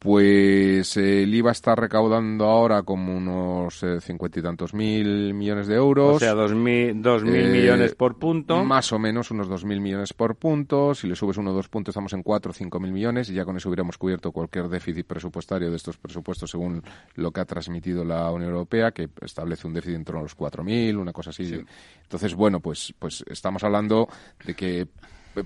[0.00, 5.66] Pues eh, el IVA está recaudando ahora como unos eh, cincuenta y tantos mil millones
[5.66, 6.16] de euros.
[6.16, 8.64] O sea, dos mil, dos mil Eh, millones por punto.
[8.64, 10.94] Más o menos unos 2.000 millones por punto.
[10.94, 13.44] Si le subes uno o dos puntos, estamos en 4 o 5.000 millones y ya
[13.44, 16.82] con eso hubiéramos cubierto cualquier déficit presupuestario de estos presupuestos según
[17.16, 20.34] lo que ha transmitido la Unión Europea, que establece un déficit en torno a los
[20.34, 21.62] 4.000, una cosa así.
[22.04, 24.08] Entonces, bueno, pues, pues estamos hablando
[24.46, 24.88] de que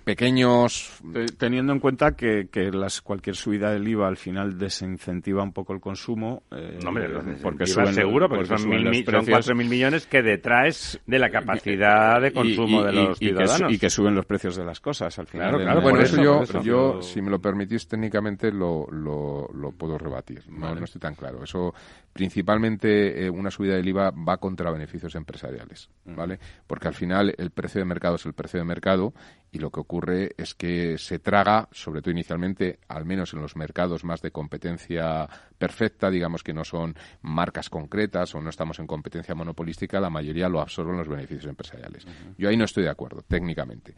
[0.05, 5.43] pequeños Te- Teniendo en cuenta que, que las, cualquier subida del IVA al final desincentiva
[5.43, 6.43] un poco el consumo.
[6.51, 9.47] eh, No, hombre, porque porque suben, seguro, porque, porque son, mil, los mi- son precios.
[9.57, 13.39] 4.000 millones que detrás de la capacidad de consumo y- de los y que su-
[13.41, 13.73] ciudadanos.
[13.73, 15.49] y que suben los precios de las cosas al final.
[15.51, 16.63] Claro, claro, Bueno, eso, eso, yo, eso.
[16.63, 20.43] yo, si me lo permitís técnicamente, lo, lo, lo puedo rebatir.
[20.49, 21.45] No, no estoy tan claro.
[21.45, 21.75] Eso,
[22.13, 26.39] principalmente, eh, una subida del IVA va contra beneficios empresariales, ¿vale?
[26.67, 29.13] Porque al final el precio de mercado es el precio de mercado
[29.55, 33.55] y lo que ocurre es que se traga, sobre todo inicialmente, al menos en los
[33.55, 38.89] mercados más de competencia perfecta, digamos que no son marcas concretas o no estamos en
[38.89, 42.05] competencia monopolística, la mayoría lo absorben los beneficios empresariales.
[42.37, 43.95] Yo ahí no estoy de acuerdo, técnicamente.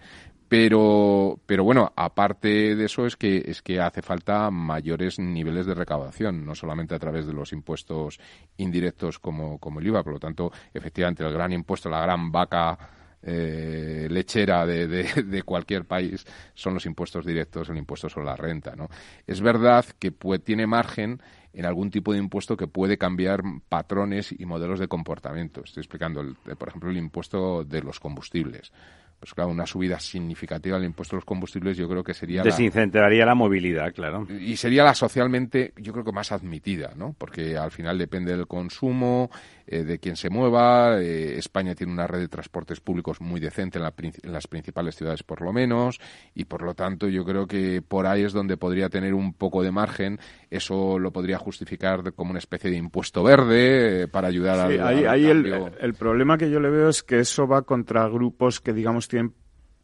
[0.46, 5.74] Pero, pero bueno, aparte de eso es que, es que hace falta mayores niveles de
[5.74, 8.20] recaudación, no solamente a través de los impuestos
[8.58, 10.04] indirectos como, como el IVA.
[10.04, 12.78] Por lo tanto, efectivamente, el gran impuesto, la gran vaca
[13.22, 16.24] eh, lechera de, de- de cualquier país
[16.54, 18.74] son los impuestos directos, el impuesto sobre la renta.
[18.76, 18.88] ¿no?
[19.26, 21.20] Es verdad que puede- tiene margen
[21.52, 25.62] en algún tipo de impuesto que puede cambiar patrones y modelos de comportamiento.
[25.64, 28.72] Estoy explicando, el- eh, por ejemplo, el impuesto de los combustibles.
[29.18, 32.50] Pues claro, una subida significativa del impuesto de los combustibles yo creo que sería la,
[32.50, 34.26] Desincentivaría la movilidad, claro.
[34.28, 37.14] y sería la socialmente, yo creo que más admitida, ¿no?
[37.16, 39.30] Porque al final depende del consumo,
[39.66, 41.00] eh, de quién se mueva.
[41.00, 44.96] eh, España tiene una red de transportes públicos muy decente en, la en las principales
[44.96, 45.98] ciudades, por lo menos,
[46.34, 49.62] y por lo tanto yo creo que por ahí es donde podría tener un poco
[49.62, 50.18] de margen.
[50.50, 55.06] Eso lo podría justificar como una especie de impuesto verde eh, para ayudar sí, al,
[55.08, 58.72] ahí, el, el problema que yo le veo es que eso va contra grupos que,
[58.72, 59.34] digamos, tienen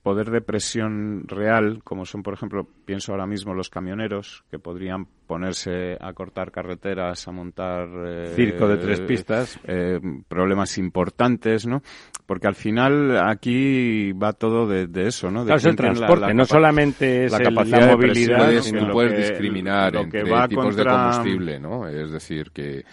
[0.03, 5.07] poder de presión real, como son, por ejemplo, pienso ahora mismo los camioneros, que podrían
[5.27, 7.89] ponerse a cortar carreteras, a montar...
[8.07, 9.59] eh, Circo de tres pistas.
[9.65, 11.83] eh, problemas importantes, ¿no?
[12.27, 15.45] Porque al final aquí va todo de, de eso, ¿no?
[15.45, 18.15] De Claro, es el la- transporte, la no solamente es la el- capacidad de movilidad,
[18.17, 21.87] presión, puedes, sino tú puedes que- discriminar lo que entre va tipos de combustible, ¿no?
[21.89, 22.85] Es decir, que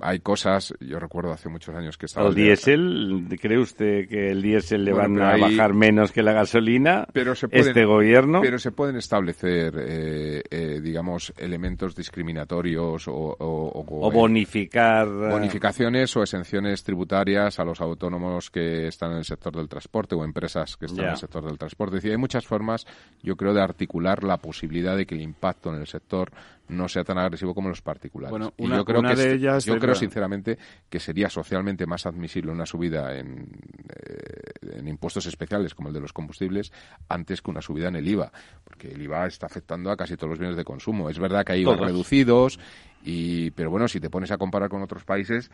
[0.00, 2.28] hay cosas, yo recuerdo hace muchos años que estaba...
[2.28, 3.26] ¿El diésel?
[3.40, 7.06] ¿Cree usted que el diésel le Bueno, van a bajar menos que la gasolina?
[7.12, 8.40] pero se pueden, este gobierno.
[8.42, 15.06] Pero se pueden establecer, eh, eh, digamos, elementos discriminatorios o, o- o- o bonificar.
[15.06, 20.14] eh, bonificaciones o exenciones tributarias a los autónomos que están en el sector del transporte
[20.14, 21.96] o empresas que están en el sector del transporte.
[21.96, 22.86] Es decir, hay muchas formas,
[23.22, 26.30] yo creo, de articular la posibilidad de que el impacto en el sector
[26.68, 28.30] no sea tan agresivo como los particulares.
[28.30, 30.58] Bueno, y una- yo creo una que de es- ellas yo creo sinceramente
[30.88, 33.48] que sería socialmente más admisible una subida en,
[33.88, 36.72] eh, en impuestos especiales como el de los combustibles
[37.08, 38.32] antes que una subida en el IVA,
[38.64, 41.08] porque el IVA está afectando a casi todos los bienes de consumo.
[41.10, 42.58] Es verdad que hay IVA reducidos
[43.02, 45.50] y pero bueno, si te pones a comparar con otros países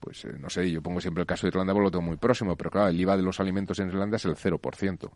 [0.00, 2.16] pues eh, no sé, yo pongo siempre el caso de Irlanda porque lo tengo muy
[2.16, 5.10] próximo, pero claro, el IVA de los alimentos en Irlanda es el 0%.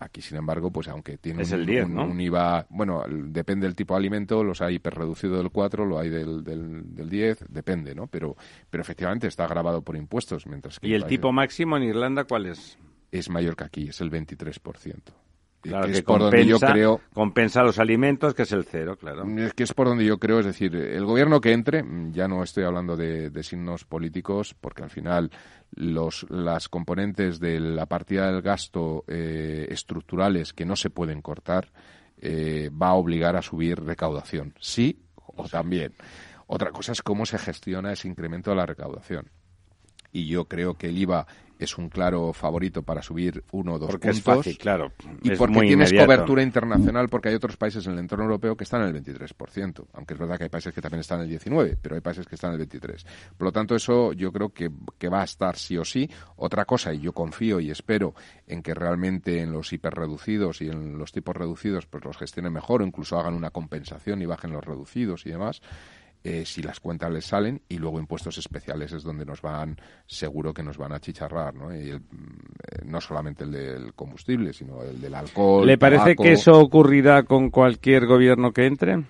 [0.00, 2.04] Aquí, sin embargo, pues aunque tiene Es un, el 10, un- ¿no?
[2.06, 5.98] un IVA, bueno, el- depende del tipo de alimento, los hay hiperreducido del 4, lo
[5.98, 8.06] hay del, del, del 10, depende, ¿no?
[8.06, 8.36] Pero,
[8.70, 12.46] pero efectivamente está grabado por impuestos, mientras que ¿Y el tipo máximo en Irlanda cuál
[12.46, 12.78] es?
[13.12, 15.12] es mayor que aquí, es el 23%.
[15.64, 18.52] Y Claro, que que es por donde yo compensa, creo compensa los alimentos, que es
[18.52, 19.24] el cero, claro.
[19.38, 22.42] es que es por donde yo creo, es decir, el gobierno que entre, ya no
[22.42, 25.30] estoy hablando de, de signos políticos, porque al final
[25.74, 31.68] los, las componentes de la partida del gasto eh, estructurales que no se pueden cortar
[32.18, 35.94] eh, va a obligar a subir recaudación, sí o también.
[36.46, 39.30] Otra cosa es cómo se gestiona ese incremento de la recaudación.
[40.12, 41.26] Y yo creo que el IVA
[41.58, 44.36] es un claro favorito para subir uno o dos Porque es puntos.
[44.38, 44.92] fácil, claro.
[45.22, 46.06] Y Es porque tienes inmediato.
[46.06, 49.86] cobertura internacional, porque hay otros países en el entorno europeo que están en el 23%.
[49.92, 52.26] Aunque es verdad que hay países que también están en el 19%, pero hay países
[52.26, 53.04] que están en el 23%.
[53.36, 56.10] Por lo tanto, eso yo creo que, que va a estar sí o sí.
[56.36, 58.14] Otra cosa, y yo confío y espero
[58.46, 62.82] en que realmente en los hiperreducidos y en los tipos reducidos pues los gestionen mejor
[62.82, 65.62] o incluso hagan una compensación y bajen los reducidos y demás.
[66.24, 70.54] Eh, si las cuentas les salen y luego impuestos especiales es donde nos van seguro
[70.54, 71.74] que nos van a chicharrar ¿no?
[71.74, 76.22] Y el- eh, no solamente el del combustible sino el del alcohol ¿Le parece tabaco.
[76.22, 79.04] que eso ocurrirá con cualquier gobierno que entre?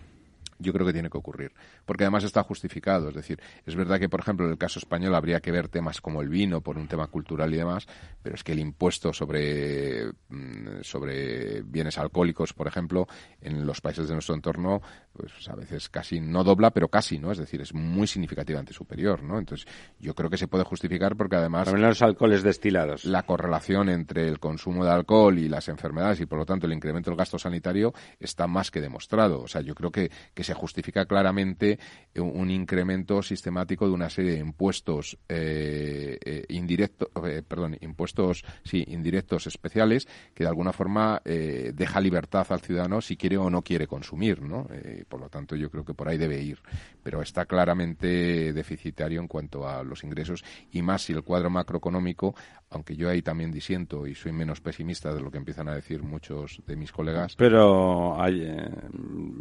[0.61, 1.53] yo creo que tiene que ocurrir,
[1.85, 3.09] porque además está justificado.
[3.09, 6.01] Es decir, es verdad que, por ejemplo, en el caso español habría que ver temas
[6.01, 7.87] como el vino por un tema cultural y demás,
[8.23, 13.07] pero es que el impuesto sobre, mm, sobre bienes alcohólicos, por ejemplo,
[13.43, 14.81] en los países de nuestro entorno,
[15.17, 17.31] pues a veces casi no dobla, pero casi, ¿no?
[17.31, 19.39] Es decir, es muy significativamente superior, ¿no?
[19.39, 19.67] Entonces,
[19.99, 23.05] yo creo que se puede justificar porque además También los alcoholes destilados.
[23.05, 26.73] la correlación entre el consumo de alcohol y las enfermedades y por lo tanto el
[26.73, 29.43] incremento del gasto sanitario está más que demostrado.
[29.43, 31.79] O sea, yo creo que, que se justifica claramente
[32.17, 38.85] un, incremento sistemático de una serie de impuestos eh, eh, indirectos, eh, perdón, impuestos sí,
[38.89, 43.62] indirectos especiales que de alguna forma eh, deja libertad al ciudadano si quiere o no
[43.62, 44.69] quiere consumir, ¿no?
[45.05, 46.59] Por lo tanto, yo creo que por ahí debe ir.
[47.02, 52.34] Pero está claramente deficitario en cuanto a los ingresos y más si el cuadro macroeconómico,
[52.70, 56.02] aunque yo ahí también disiento y soy menos pesimista de lo que empiezan a decir
[56.02, 57.36] muchos de mis colegas.
[57.36, 58.68] Pero hay, eh,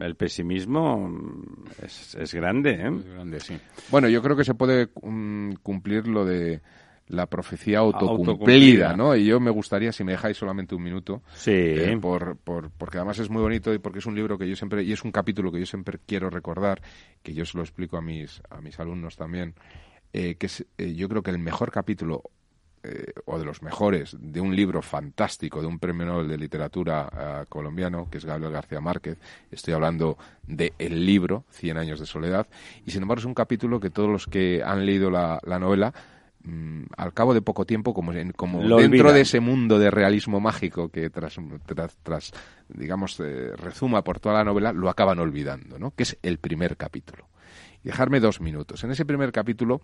[0.01, 1.11] el pesimismo
[1.81, 2.91] es, es grande, ¿eh?
[3.13, 3.57] grande, sí.
[3.89, 6.61] Bueno, yo creo que se puede mm, cumplir lo de
[7.07, 8.21] la profecía autocumplida,
[8.89, 8.95] Autocumplida.
[8.95, 9.15] ¿no?
[9.15, 11.51] Y yo me gustaría, si me dejáis solamente un minuto, Sí.
[11.51, 14.55] eh, por, por- porque además es muy bonito y porque es un libro que yo
[14.55, 16.81] siempre, y es un capítulo que yo siempre quiero recordar,
[17.21, 19.53] que yo se lo explico a mis, a mis alumnos también,
[20.13, 22.23] eh, que es, eh, yo creo que el mejor capítulo
[22.85, 27.09] eh, o de los mejores de un libro fantástico de un premio Nobel de literatura
[27.13, 29.17] ah, colombiano que es Gabriel García Márquez
[29.51, 32.45] estoy hablando de el libro Cien años de soledad
[32.85, 35.93] y sin embargo es un capítulo que todos los que han leído la, la novela
[36.43, 39.13] mm, al cabo de poco tiempo como, en- como Lo dentro olvidan.
[39.15, 42.31] de ese mundo de realismo mágico que tras, tras, tras,
[42.69, 45.91] digamos eh, rezuma por toda la novela lo acaban olvidando ¿no?
[45.91, 47.27] que es el primer capítulo
[47.83, 48.81] y dejarme dos minutos.
[48.85, 49.81] En ese primer capítulo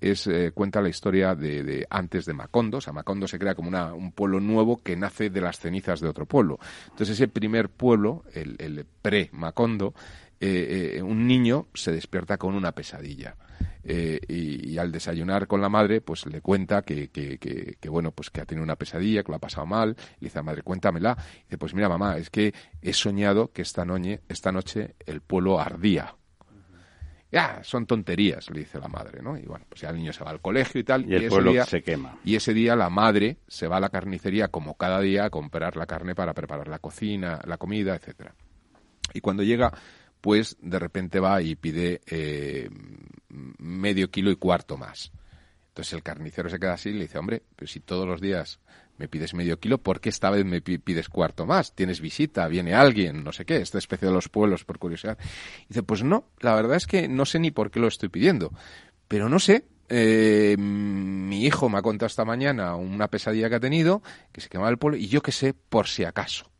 [0.00, 2.78] es, eh, cuenta la historia de, de antes de Macondo.
[2.78, 5.98] O sea, Macondo se crea como una, un pueblo nuevo que nace de las cenizas
[6.00, 6.60] de otro pueblo.
[6.90, 9.94] Entonces, ese primer pueblo, el, el pre-Macondo,
[10.40, 13.36] eh, eh, un niño se despierta con una pesadilla.
[13.82, 17.88] Eh, y, y al desayunar con la madre, pues le cuenta que, que, que, que,
[17.88, 19.96] bueno, pues que ha tenido una pesadilla, que lo ha pasado mal.
[20.18, 21.16] Le dice a la madre, cuéntamela.
[21.18, 25.20] Y dice, pues mira, mamá, es que he soñado que esta noche, esta noche el
[25.22, 26.14] pueblo ardía.
[27.32, 29.38] Ya, son tonterías, le dice la madre, ¿no?
[29.38, 31.08] Y bueno, pues ya el niño se va al colegio y tal.
[31.08, 32.18] Y el ese pueblo día- se quema.
[32.24, 35.76] Y ese día la madre se va a la carnicería como cada día a comprar
[35.76, 38.34] la carne para preparar la cocina, la comida, etcétera.
[39.14, 39.72] Y cuando llega,
[40.20, 42.68] pues de repente va y pide eh,
[43.58, 45.12] medio kilo y cuarto más.
[45.68, 48.58] Entonces el carnicero se queda así y le dice, hombre, pero si todos los días
[48.98, 51.74] me pides medio kilo, ¿por qué esta vez me pi- pides cuarto más?
[51.74, 52.46] ¿Tienes visita?
[52.48, 53.24] ¿Viene alguien?
[53.24, 55.16] No sé qué, esta especie de los pueblos, por curiosidad.
[55.64, 58.08] Y dice, pues no, la verdad es que no sé ni por qué lo estoy
[58.10, 58.52] pidiendo.
[59.08, 63.60] Pero no sé, eh, mi hijo me ha contado esta mañana una pesadilla que ha
[63.60, 64.02] tenido,
[64.32, 66.50] que se quemaba el pueblo, y yo qué sé, por si acaso.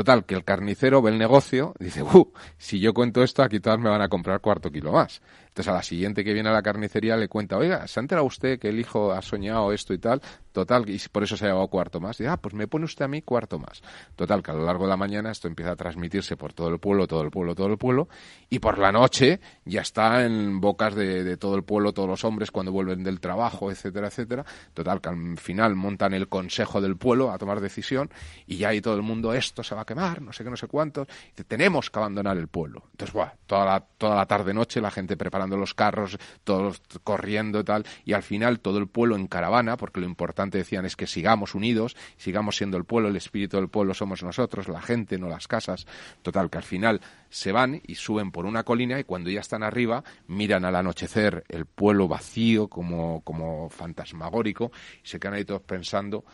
[0.00, 3.78] Total, que el carnicero ve el negocio dice, uh, si yo cuento esto, aquí todas
[3.78, 5.20] me van a comprar cuarto kilo más.
[5.60, 8.26] Entonces a la siguiente que viene a la carnicería le cuenta, oiga, ¿se ha enterado
[8.26, 10.22] usted que el hijo ha soñado esto y tal?
[10.52, 12.18] Total, y por eso se ha llevado cuarto más.
[12.18, 13.82] Y ah, pues me pone usted a mí cuarto más.
[14.16, 16.78] Total, que a lo largo de la mañana esto empieza a transmitirse por todo el
[16.80, 18.08] pueblo, todo el pueblo, todo el pueblo,
[18.48, 22.50] y por la noche ya está en bocas de, todo el pueblo, todos los hombres
[22.50, 24.44] cuando vuelven del trabajo, etcétera, etcétera.
[24.74, 28.10] Total, que al final montan el consejo del pueblo a tomar decisión
[28.46, 30.56] y ya ahí todo el mundo, esto se va a quemar, no sé qué, no
[30.56, 31.06] sé cuántos.
[31.46, 32.84] Tenemos que abandonar el pueblo.
[32.92, 37.64] Entonces, buah, toda la, toda la tarde-noche la gente preparando los carros, todos corriendo y
[37.64, 41.06] tal, y al final todo el pueblo en caravana, porque lo importante decían es que
[41.06, 45.28] sigamos unidos, sigamos siendo el pueblo, el espíritu del pueblo somos nosotros, la gente, no
[45.28, 45.86] las casas.
[46.22, 49.62] Total, que al final se van y suben por una colina y cuando ya están
[49.62, 54.72] arriba miran al anochecer el pueblo vacío como, como fantasmagórico
[55.04, 56.24] y se quedan ahí todos pensando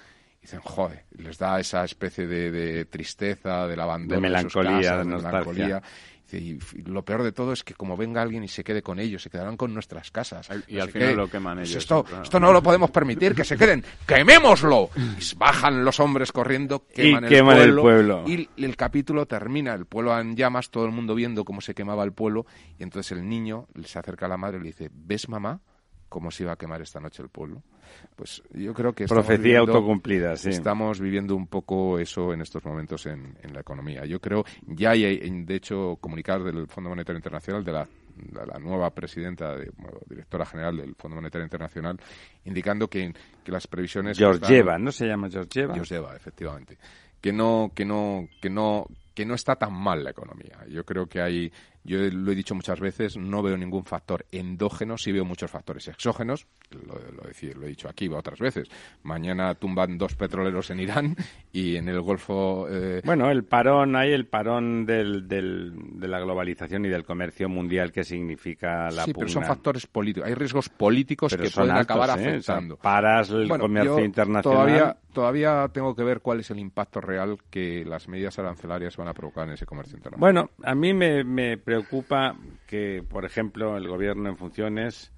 [0.47, 4.99] dicen, joder, les da esa especie de, de tristeza, del abandono De sus melancolía, casas,
[4.99, 5.41] de de nostalgia.
[5.41, 5.83] melancolía.
[6.33, 9.23] Y lo peor de todo es que como venga alguien y se quede con ellos,
[9.23, 10.49] se quedarán con nuestras casas.
[10.67, 11.15] Y No al final qué.
[11.17, 12.23] lo queman Pues ellos, Esto, claro.
[12.25, 13.85] esto no lo podemos permitir, que se queden.
[14.07, 14.91] ¡Quemémoslo!
[14.97, 18.25] Y bajan los hombres corriendo, queman, el, queman el pueblo, pueblo.
[18.27, 22.03] Y el capítulo termina, el pueblo en llamas, todo el mundo viendo cómo se quemaba
[22.05, 22.47] el pueblo.
[22.79, 25.61] Y entonces el niño se acerca a la madre y le dice, ¿ves mamá
[26.09, 27.63] cómo se iba a quemar esta noche el pueblo?
[28.17, 30.49] Pues yo creo que Profecía viviendo- autocumplida, sí.
[30.51, 34.05] Estamos viviendo un poco eso en estos momentos en, en la economía.
[34.05, 35.05] Yo creo, ya hay,
[35.45, 37.89] de hecho, comunicar del Fondo Monetario Internacional, de la,
[38.59, 41.99] nueva presidenta, de, bueno, directora general del Fondo Monetario Internacional,
[42.45, 43.13] indicando que,
[43.45, 44.19] que las previsiones...
[44.19, 45.75] Georgieva, están- ¿no se llama Georgieva?
[45.75, 46.79] Georgieva, efectivamente.
[47.21, 50.59] Que no, que no, que no, que no está tan mal la economía.
[50.69, 51.53] Yo creo que hay,
[51.87, 55.89] yo lo he dicho muchas veces, no veo ningún factor endógeno, sí veo muchos factores
[55.89, 58.69] exógenos, lo, lo, he- lo he dicho aquí otras veces.
[59.03, 61.17] Mañana tumban dos petroleros en Irán
[61.53, 62.67] y en el Golfo...
[62.69, 67.49] eh, Bueno, el parón, hay el parón del, del- de la globalización y del comercio
[67.49, 70.29] mundial que significa la sí, pero son factores políticos.
[70.29, 72.13] Hay riesgos políticos Pero que pueden altos, acabar ¿eh?
[72.13, 72.77] O sea, afectando.
[72.77, 74.43] paras el Bueno, comercio internacional.
[74.43, 79.09] Todavía, todavía tengo que ver cuál es el impacto real que las medidas arancelarias van
[79.09, 80.21] a provocar en ese comercio internacional.
[80.21, 82.37] Bueno, a mí me, preocupa
[82.67, 85.15] que, por ejemplo, el gobierno en funciones,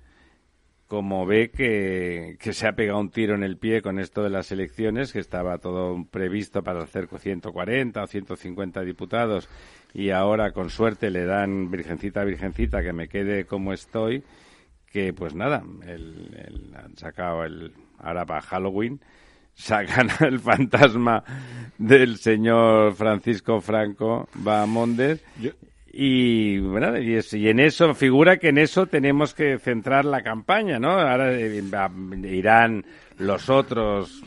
[0.86, 4.30] como ve que, que se ha pegado un tiro en el pie con esto de
[4.30, 9.48] las elecciones, que estaba todo previsto para hacer con 140 o 150 diputados,
[9.92, 14.22] y ahora con suerte le dan virgencita, virgencita, que me quede como estoy,
[14.92, 19.00] que pues nada, el- han sacado el, ahora para Halloween,
[19.58, 21.22] sacan el fantasma
[21.76, 25.22] del señor Francisco Franco Bahamondes
[25.92, 30.22] y bueno y, es- y en eso figura que en eso tenemos que centrar la
[30.22, 31.62] campaña no ahora eh,
[32.24, 32.84] irán
[33.18, 34.22] los otros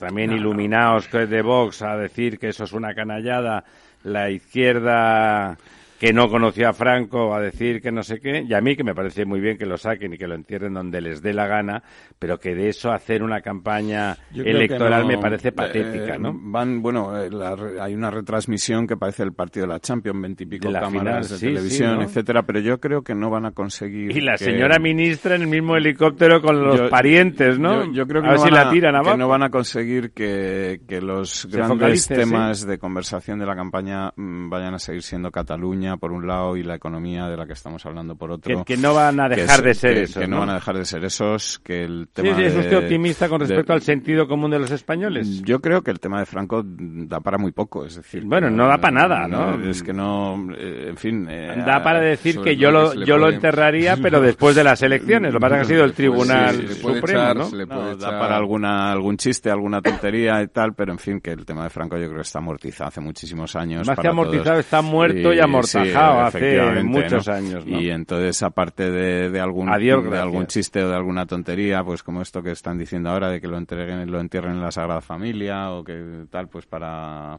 [0.00, 3.62] también iluminados que es de Vox a decir que eso es una canallada.
[4.02, 5.56] La izquierda
[5.98, 8.84] que no conoció a Franco a decir que no sé qué, y a mí que
[8.84, 11.46] me parece muy bien que lo saquen y que lo entierren donde les dé la
[11.46, 11.82] gana,
[12.18, 16.18] pero que de eso hacer una campaña Yo que electoral no, me parece eh, patética,
[16.18, 16.32] ¿no?
[16.34, 20.70] Van, bueno, eh, la hay una retransmisión que parece el partido de la Champions, veintipico
[20.70, 22.02] cámaras final, de sí, televisión, sí, ¿no?
[22.02, 24.14] etcétera, pero yo creo que no van a conseguir.
[24.16, 27.84] Y la que- señora ministra en el mismo helicóptero con los Yo- parientes, ¿no?
[27.86, 29.16] Yo, yo creo que, a ver no si van la tiran que abajo.
[29.16, 34.50] no van a conseguir que, que los grandes temas de conversación de la campaña mm,
[34.50, 37.86] vayan a seguir siendo Cataluña por un lado y la economía de la que estamos
[37.86, 38.64] hablando por otro.
[38.64, 40.40] Que- que no van a Que dejar es- de ser que- esos, Que no, ¿no?
[40.40, 43.38] van a dejar de ser esos, que el tema sí, es de- usted optimista con
[43.38, 45.42] de- respecto al sentido común de los españoles.
[45.42, 48.24] yo creo que el tema de Franco da para muy poco, es decir.
[48.24, 49.62] Bueno, no da para nada, ¿no?
[49.70, 51.26] Es que no, eh, en fin.
[51.30, 54.82] eh, Da para decir que yo lo, que yo lo enterraría, pero después de las
[54.82, 55.32] elecciones.
[55.32, 57.44] Lo que pasa es que ha sido el Tribunal Sí, Supremo, echar, ¿no?
[57.44, 60.98] se le puede No, da para alguna, algún chiste, alguna tontería y tal, pero en
[60.98, 63.86] fin, que el tema de Franco yo creo que está amortizado hace muchísimos años.
[63.86, 64.58] Más que para amortizado, todos.
[64.64, 65.75] está muerto y amortazado.
[65.84, 67.64] Sajao hace muchos años.
[67.66, 72.22] Y entonces, aparte de, de algún, de algún chiste o de alguna tontería, pues como
[72.22, 75.70] esto que están diciendo ahora de que lo entreguen, lo entierren en la Sagrada Familia
[75.70, 77.38] o que tal, pues para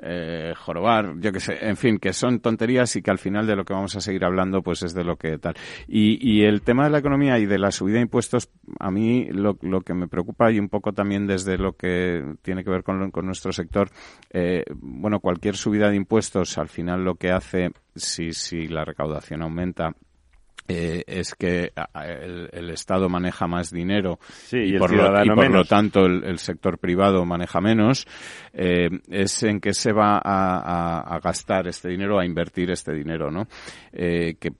[0.00, 3.56] eh, jorobar, yo que sé, en fin, que son tonterías y que al final de
[3.56, 5.54] lo que vamos a seguir hablando pues es de lo que tal.
[5.86, 9.28] Y, y el tema de la economía y de la subida de impuestos, a mí
[9.30, 12.82] lo, lo que me preocupa y un poco también desde lo que tiene que ver
[12.82, 13.90] con, con nuestro sector,
[14.30, 19.42] eh, bueno, cualquier subida de impuestos al final lo que hace, si, si la recaudación
[19.42, 19.92] aumenta,
[20.66, 24.18] eh, es que el, Estado maneja más dinero
[24.50, 28.06] y, por, lo, tanto el, sector privado maneja menos,
[28.52, 33.46] eh, es en que se va a, gastar este dinero, a invertir este dinero, ¿no?
[33.92, 34.52] Eh, que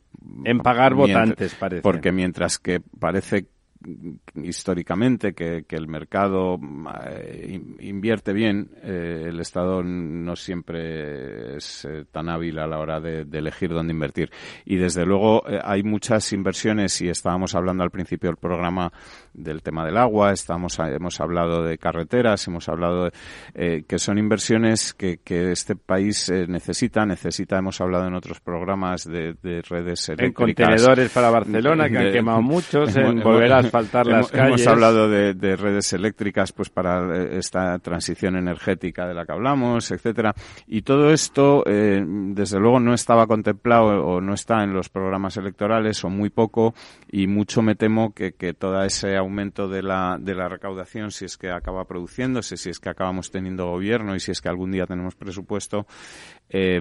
[0.45, 1.83] en pagar votantes, parece.
[1.83, 3.47] Porque mientras que parece
[4.43, 6.59] históricamente que, el mercado
[7.11, 13.01] eh, invierte bien, eh, el Estado no siempre es eh, tan hábil a la hora
[13.01, 14.31] de, elegir dónde invertir.
[14.65, 18.93] Y desde luego hay muchas inversiones y estábamos hablando al principio del programa
[19.35, 23.11] del tema del agua, estamos, hemos hablado de carreteras, hemos hablado
[23.55, 29.35] de, que son inversiones que, este país necesita, necesita, hemos hablado en otros programas de,
[29.69, 30.19] redes eléctricas.
[30.19, 36.53] En contenedores para Barcelona, que han quemado muchos, en volver hemos, hablado de, redes eléctricas
[36.53, 40.35] pues para eh, esta transición energética de la que hablamos, etcétera.
[40.67, 45.37] Y todo esto, eh, desde luego, no estaba contemplado o no está en los programas
[45.37, 46.75] electorales o muy poco
[47.11, 51.25] y mucho me temo que, que todo ese aumento de la, de la recaudación, si
[51.25, 54.71] es que acaba produciéndose, si es que acabamos teniendo gobierno y si es que algún
[54.71, 55.87] día tenemos presupuesto,
[56.49, 56.81] eh,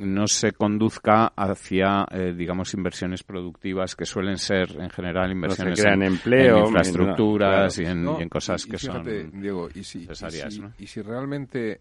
[0.00, 6.02] no se conduzca hacia, eh, digamos, inversiones productivas que suelen ser, en general, inversiones en,
[6.02, 9.04] empleo, en infraestructuras y, en, cosas que son
[9.40, 10.60] Diego, y si, necesarias.
[10.78, 11.80] Y si, realmente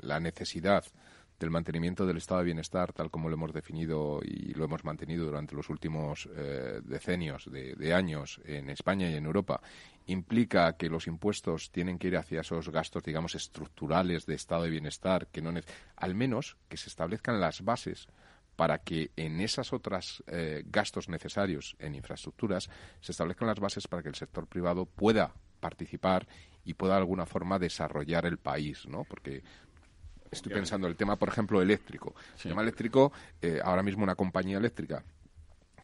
[0.00, 0.84] la necesidad
[1.42, 5.26] del mantenimiento del estado de bienestar, tal como lo hemos definido y lo hemos mantenido
[5.26, 9.60] durante los últimos eh, decenios de, años en España y en Europa,
[10.06, 14.70] implica que los impuestos tienen que ir hacia esos gastos, digamos, estructurales de estado de
[14.70, 15.52] bienestar, que no
[15.96, 18.06] al menos que se establezcan las bases
[18.54, 22.70] para que en esos otros eh, gastos necesarios en infraestructuras
[23.00, 26.28] se establezcan las bases para que el sector privado pueda participar
[26.64, 29.04] y pueda de alguna forma desarrollar el país, ¿no?
[29.04, 29.42] Porque
[30.32, 32.14] estoy pensando el tema, por ejemplo, eléctrico.
[32.36, 35.04] El tema eléctrico, eh, ahora mismo una compañía eléctrica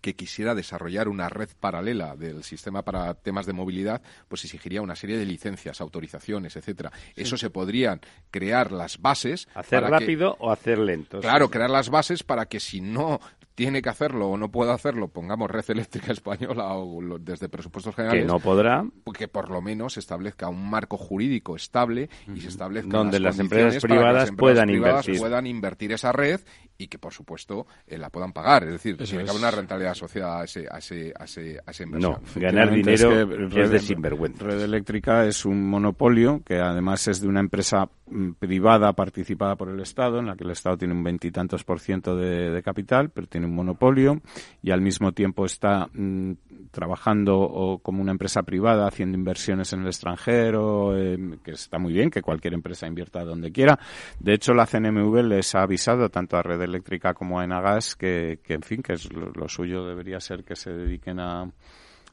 [0.01, 4.97] que quisiera desarrollar una red paralela del sistema para temas de movilidad, pues exigiría una
[4.97, 6.93] serie de licencias, autorizaciones, etcétera.
[7.17, 9.49] Eso se podrían crear las bases.
[9.55, 11.21] Hacer rápido o hacer lento.
[11.21, 13.21] Claro, crear las bases para que si no
[13.59, 18.23] tiene que hacerlo o no puede hacerlo, pongamos red eléctrica española o desde presupuestos generales.
[18.23, 18.87] Que no podrá.
[19.13, 23.37] Que por lo menos se establezca un marco jurídico estable y se establezca donde las,
[23.41, 25.19] empresas privadas puedan invertir.
[25.19, 26.41] puedan invertir esa red
[26.81, 28.63] y que por supuesto eh, la puedan pagar.
[28.63, 31.71] Es decir, tiene que haber una rentabilidad asociada a ese, a ese, a ese, a
[31.73, 32.13] esa inversión.
[32.13, 34.45] No, ganar dinero es, de sinvergüenza.
[34.45, 39.71] Red Eléctrica es un monopolio que además es de una empresa mm, privada participada por
[39.71, 43.27] el Estado, en la que el Estado tiene un veintitantos por ciento de, capital, pero
[43.27, 44.21] tiene un monopolio
[44.63, 46.33] y al mismo tiempo está mm,
[46.71, 52.11] trabajando como una empresa privada haciendo inversiones en el extranjero, em, que está muy bien
[52.11, 53.79] que cualquier empresa invierta donde quiera.
[54.21, 58.41] De hecho, la CNMV les ha avisado tanto a Red Eléctrica como a Enagas que,
[58.43, 61.51] que en fin, que es lo, suyo debería ser que se dediquen a,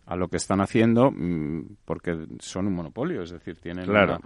[0.06, 4.20] a lo que están haciendo mm, porque son un monopolio, es decir, tienen claro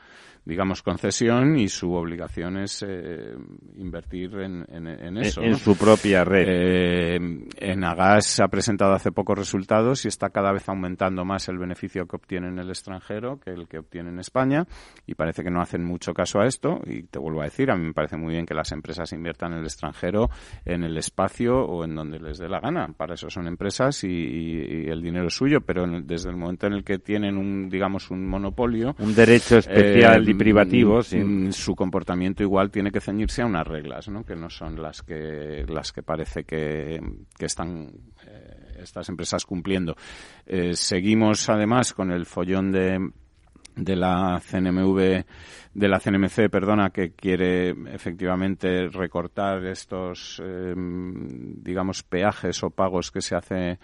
[0.45, 3.35] digamos, concesión y su obligación es eh,
[3.77, 5.41] invertir en, en, eso.
[5.41, 6.45] En, su propia red.
[6.47, 7.19] Eh,
[7.57, 12.07] en Agas ha presentado hace pocos resultados y está cada vez aumentando más el beneficio
[12.07, 14.65] que obtiene en el extranjero que el que obtiene en España
[15.05, 17.75] y parece que no hacen mucho caso a esto y te vuelvo a decir, a
[17.75, 20.29] mí me parece muy bien que las empresas inviertan en el extranjero,
[20.65, 22.87] en el espacio o en donde les dé la gana.
[22.95, 26.83] Para eso son empresas y, el dinero es suyo, pero desde el momento en el
[26.83, 28.95] que tienen un, digamos, un monopolio.
[28.99, 34.07] Un derecho especial eh, privativos, mm, su comportamiento igual tiene que ceñirse a unas reglas,
[34.09, 34.23] ¿no?
[34.23, 36.99] Que no son las que las que parece que,
[37.39, 37.91] están
[38.25, 39.95] eh, estas empresas cumpliendo.
[40.45, 42.99] Eh, seguimos además con el follón de
[43.75, 45.23] de la CNMV
[45.73, 53.21] de la CNMC, perdona, que quiere efectivamente recortar estos, em, digamos, peajes o pagos que
[53.21, 53.79] se hace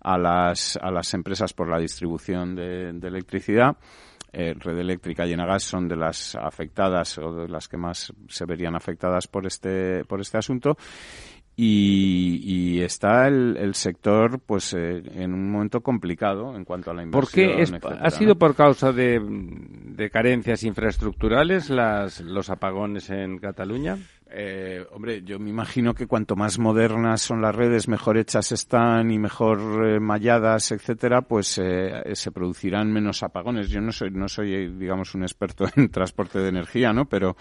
[0.00, 3.76] a las, a las empresas por la distribución de electricidad
[4.32, 8.44] eh, Red Eléctrica y Enagas son de las afectadas o de las que más se
[8.44, 10.76] verían afectadas por este, por este asunto.
[11.60, 17.48] Y, está el, sector pues eh, en un momento complicado en cuanto a la inversión.
[17.80, 23.98] ¿Por qué ha sido por causa de, carencias infraestructurales las, los apagones en Cataluña?
[24.30, 29.10] Eh, hombre, yo me imagino que cuanto más modernas son las redes, mejor hechas están
[29.10, 33.70] y mejor eh, malladas, etcétera, pues eh, se producirán menos apagones.
[33.70, 37.06] Yo no soy, no soy, digamos, un experto en transporte de energía, ¿no?
[37.06, 37.36] Pero,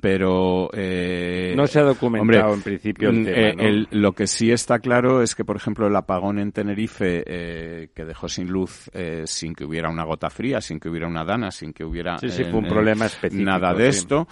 [0.00, 4.00] pero eh, no se ha documentado en principio el mm, ¿no?
[4.00, 8.04] lo que sí está claro es que por ejemplo el apagón en Tenerife eh, que
[8.04, 11.50] dejó sin luz eh, sin que hubiera una gota fría sin que hubiera una dana
[11.50, 14.00] sin que hubiera sí, sí, fue un problema específico, nada de sí.
[14.00, 14.28] esto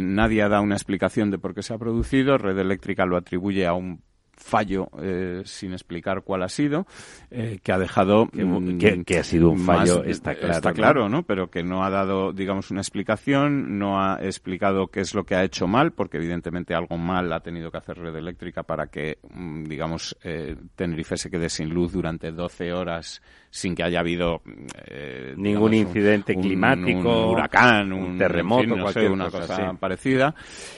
[0.00, 3.66] nadie ha dado una explicación de por qué se ha producido Red Eléctrica lo atribuye
[3.66, 4.00] a un
[4.36, 6.86] fallo eh, sin explicar cuál ha sido
[7.30, 8.44] eh, que ha dejado que,
[8.78, 11.22] que, que, ha sido un fallo más, está claro está claro ¿no?
[11.22, 15.34] pero que no ha dado digamos una explicación no ha explicado qué es lo que
[15.34, 19.18] ha hecho mal porque evidentemente algo mal ha tenido que hacer red eléctrica para que
[19.32, 23.22] mm, digamos eh, Tenerife se quede sin luz durante 12 horas
[23.52, 24.40] sin que haya habido
[24.86, 29.12] eh, ningún digamos, incidente un, climático, un huracán, un, terremoto, en fin, no cualquier sé,
[29.12, 29.76] una cosa, cosa sí.
[29.78, 30.34] parecida.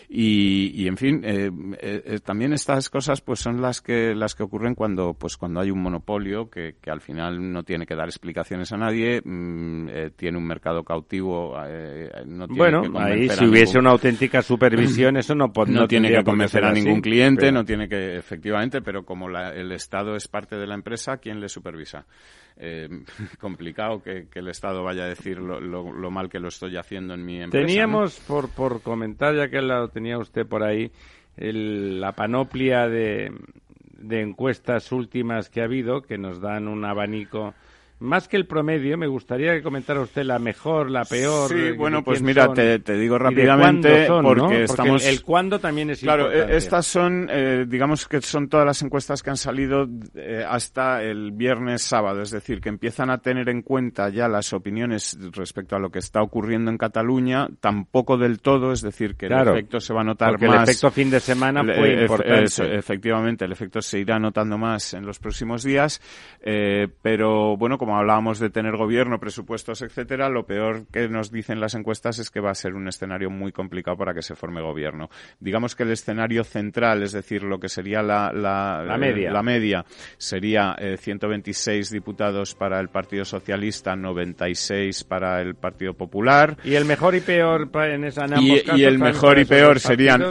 [0.09, 4.75] Y, y, en fin, eh, también estas cosas pues son las que las que ocurren
[4.75, 8.73] cuando pues cuando hay un monopolio que, que al final no tiene que dar explicaciones
[8.73, 11.55] a nadie, mmm, tiene un mercado cautivo.
[11.67, 13.87] eh, no tiene bueno, que ahí si hubiese ningún...
[13.87, 17.53] una auténtica supervisión eso no, no, no tiene que convencer a ningún así, cliente, pero...
[17.53, 21.41] no tiene que efectivamente, pero como la, el Estado es parte de la empresa, ¿quién
[21.41, 22.07] le supervisa?
[22.57, 22.89] eh,
[23.41, 26.77] complicado que, que, el Estado vaya a decir lo, lo, lo, mal que lo estoy
[26.77, 27.67] haciendo en mi empresa.
[27.67, 28.27] Teníamos, ¿no?
[28.27, 30.91] por, por comentar, ya que lo tenía usted por ahí,
[31.37, 33.33] el, la panoplia de,
[33.99, 37.55] de encuestas últimas que ha habido, que nos dan un abanico
[38.05, 41.49] más que el promedio, me gustaría que comentara usted la mejor, la peor.
[41.49, 44.53] Sí, bueno, pues mira, te, te, digo rápidamente son, porque ¿no?
[44.53, 45.05] estamos.
[45.05, 46.57] El, el, cuándo también es claro, importante.
[46.57, 51.33] estas son, eh, digamos que son todas las encuestas que han salido eh, hasta el
[51.33, 55.79] viernes sábado, es decir, que empiezan a tener en cuenta ya las opiniones respecto a
[55.79, 59.81] lo que está ocurriendo en Cataluña, tampoco del todo, es decir, que claro, el efecto
[59.81, 60.57] se va a notar porque más.
[60.57, 62.45] El efecto fin de semana fue e importante.
[62.45, 66.01] Eso, efectivamente, el efecto se irá notando más en los próximos días,
[66.43, 71.61] eh, pero bueno, como hablábamos de tener gobierno, presupuestos, etcétera, lo peor que nos dicen
[71.61, 74.61] las encuestas es que va a ser un escenario muy complicado para que se forme
[74.61, 75.09] gobierno.
[75.41, 79.33] Digamos que el escenario central, es decir, lo que sería la, la, la media, eh,
[79.33, 79.85] la media
[80.17, 86.57] sería eh, 126 diputados para el Partido Socialista, 96 para el Partido Popular.
[86.65, 89.45] Y el mejor y peor en, esa, en ambos y, casos, y el mejor y
[89.45, 90.23] peor serían?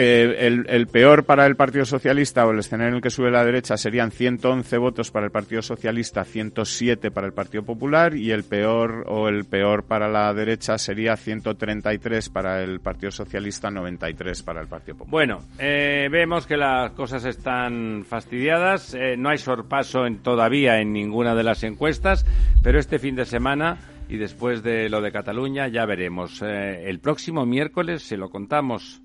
[0.00, 3.44] Eh, el, peor para el Partido Socialista o el escenario en el que sube la
[3.44, 8.44] derecha serían 111 votos para el Partido Socialista, 107 para el Partido Popular y el
[8.44, 14.60] peor o el peor para la derecha sería 133 para el Partido Socialista, 93 para
[14.60, 15.10] el Partido Popular.
[15.10, 20.92] Bueno, eh, vemos que las cosas están fastidiadas, eh, no hay sorpaso en, todavía en
[20.92, 22.24] ninguna de las encuestas,
[22.62, 23.78] pero este fin de semana
[24.08, 26.40] y después de lo de Cataluña ya veremos.
[26.42, 29.02] Eh, el próximo miércoles se lo contamos.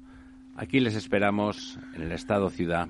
[0.55, 2.87] Aquí les esperamos en el Estado Ciudad.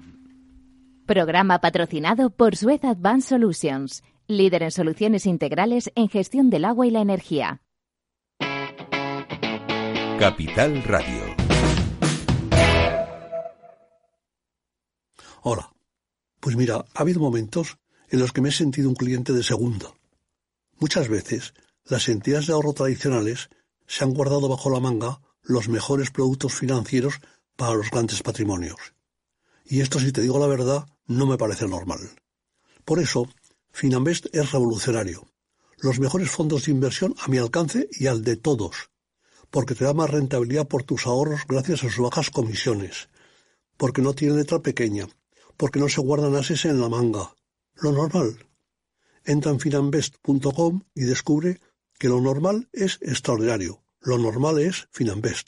[1.05, 6.91] Programa patrocinado por Suez Advanced Solutions, líder en soluciones integrales en gestión del agua y
[6.91, 7.61] la energía.
[10.19, 11.35] Capital Radio.
[15.41, 15.73] Hola.
[16.39, 17.77] Pues mira, ha habido momentos
[18.09, 19.93] en los que me he sentido un cliente de segunda.
[20.77, 21.53] Muchas veces,
[21.85, 23.49] las entidades de ahorro tradicionales
[23.87, 27.21] se han guardado bajo la manga los mejores productos financieros
[27.55, 28.79] para los grandes patrimonios.
[29.65, 31.99] Y esto, si te digo la verdad, no me parece normal.
[32.85, 33.27] Por eso,
[33.71, 35.27] Finanvest es revolucionario.
[35.77, 38.89] Los mejores fondos de inversión a mi alcance y al de todos.
[39.49, 43.09] Porque te da más rentabilidad por tus ahorros gracias a sus bajas comisiones.
[43.77, 45.07] Porque no tiene letra pequeña.
[45.57, 47.35] Porque no se guardan ases en la manga.
[47.75, 48.47] Lo normal.
[49.25, 51.59] Entra en finanvest.com y descubre
[51.97, 53.83] que lo normal es extraordinario.
[54.01, 55.47] Lo normal es Finanvest.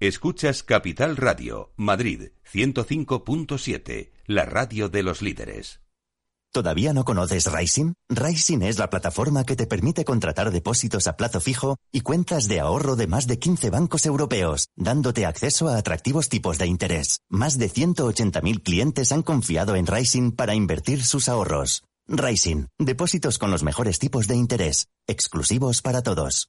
[0.00, 5.82] Escuchas Capital Radio, Madrid 105.7, la radio de los líderes.
[6.54, 7.92] ¿Todavía no conoces Rising?
[8.08, 12.60] Rising es la plataforma que te permite contratar depósitos a plazo fijo y cuentas de
[12.60, 17.20] ahorro de más de 15 bancos europeos, dándote acceso a atractivos tipos de interés.
[17.28, 21.84] Más de 180.000 clientes han confiado en Rising para invertir sus ahorros.
[22.08, 26.48] Rising, depósitos con los mejores tipos de interés, exclusivos para todos.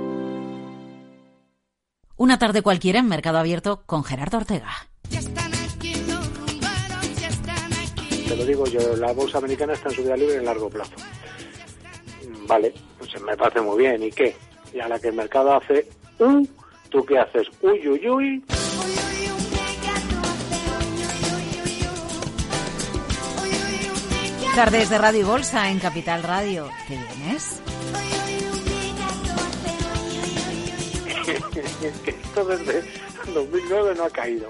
[2.21, 4.69] Una tarde cualquiera en Mercado Abierto con Gerardo Ortega.
[8.27, 10.91] Te lo digo yo, la bolsa americana está en subida libre en largo plazo.
[12.47, 14.03] Vale, pues me parece muy bien.
[14.03, 14.35] ¿Y qué?
[14.71, 16.47] Y a la que el mercado hace un,
[16.89, 17.47] ¿tú qué haces?
[17.63, 18.45] Uy, uy, uy.
[24.55, 26.69] Tardes de Radio y Bolsa en Capital Radio.
[26.87, 27.63] ¿Qué vienes?
[32.03, 32.83] Que esto desde
[33.33, 34.49] 2009 no ha caído.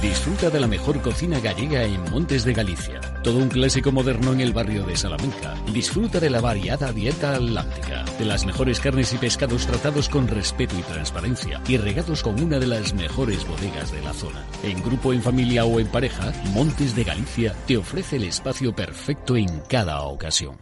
[0.00, 3.00] Disfruta de la mejor cocina gallega en Montes de Galicia.
[3.24, 5.54] Todo un clásico moderno en el barrio de Salamanca.
[5.72, 10.78] Disfruta de la variada dieta atlántica, de las mejores carnes y pescados tratados con respeto
[10.78, 14.46] y transparencia y regados con una de las mejores bodegas de la zona.
[14.62, 19.36] En grupo, en familia o en pareja, Montes de Galicia te ofrece el espacio perfecto
[19.36, 20.56] en cada ocasión.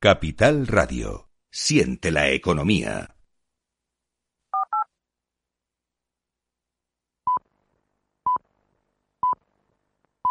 [0.00, 1.27] Capital Radio.
[1.50, 3.17] Siente la economía.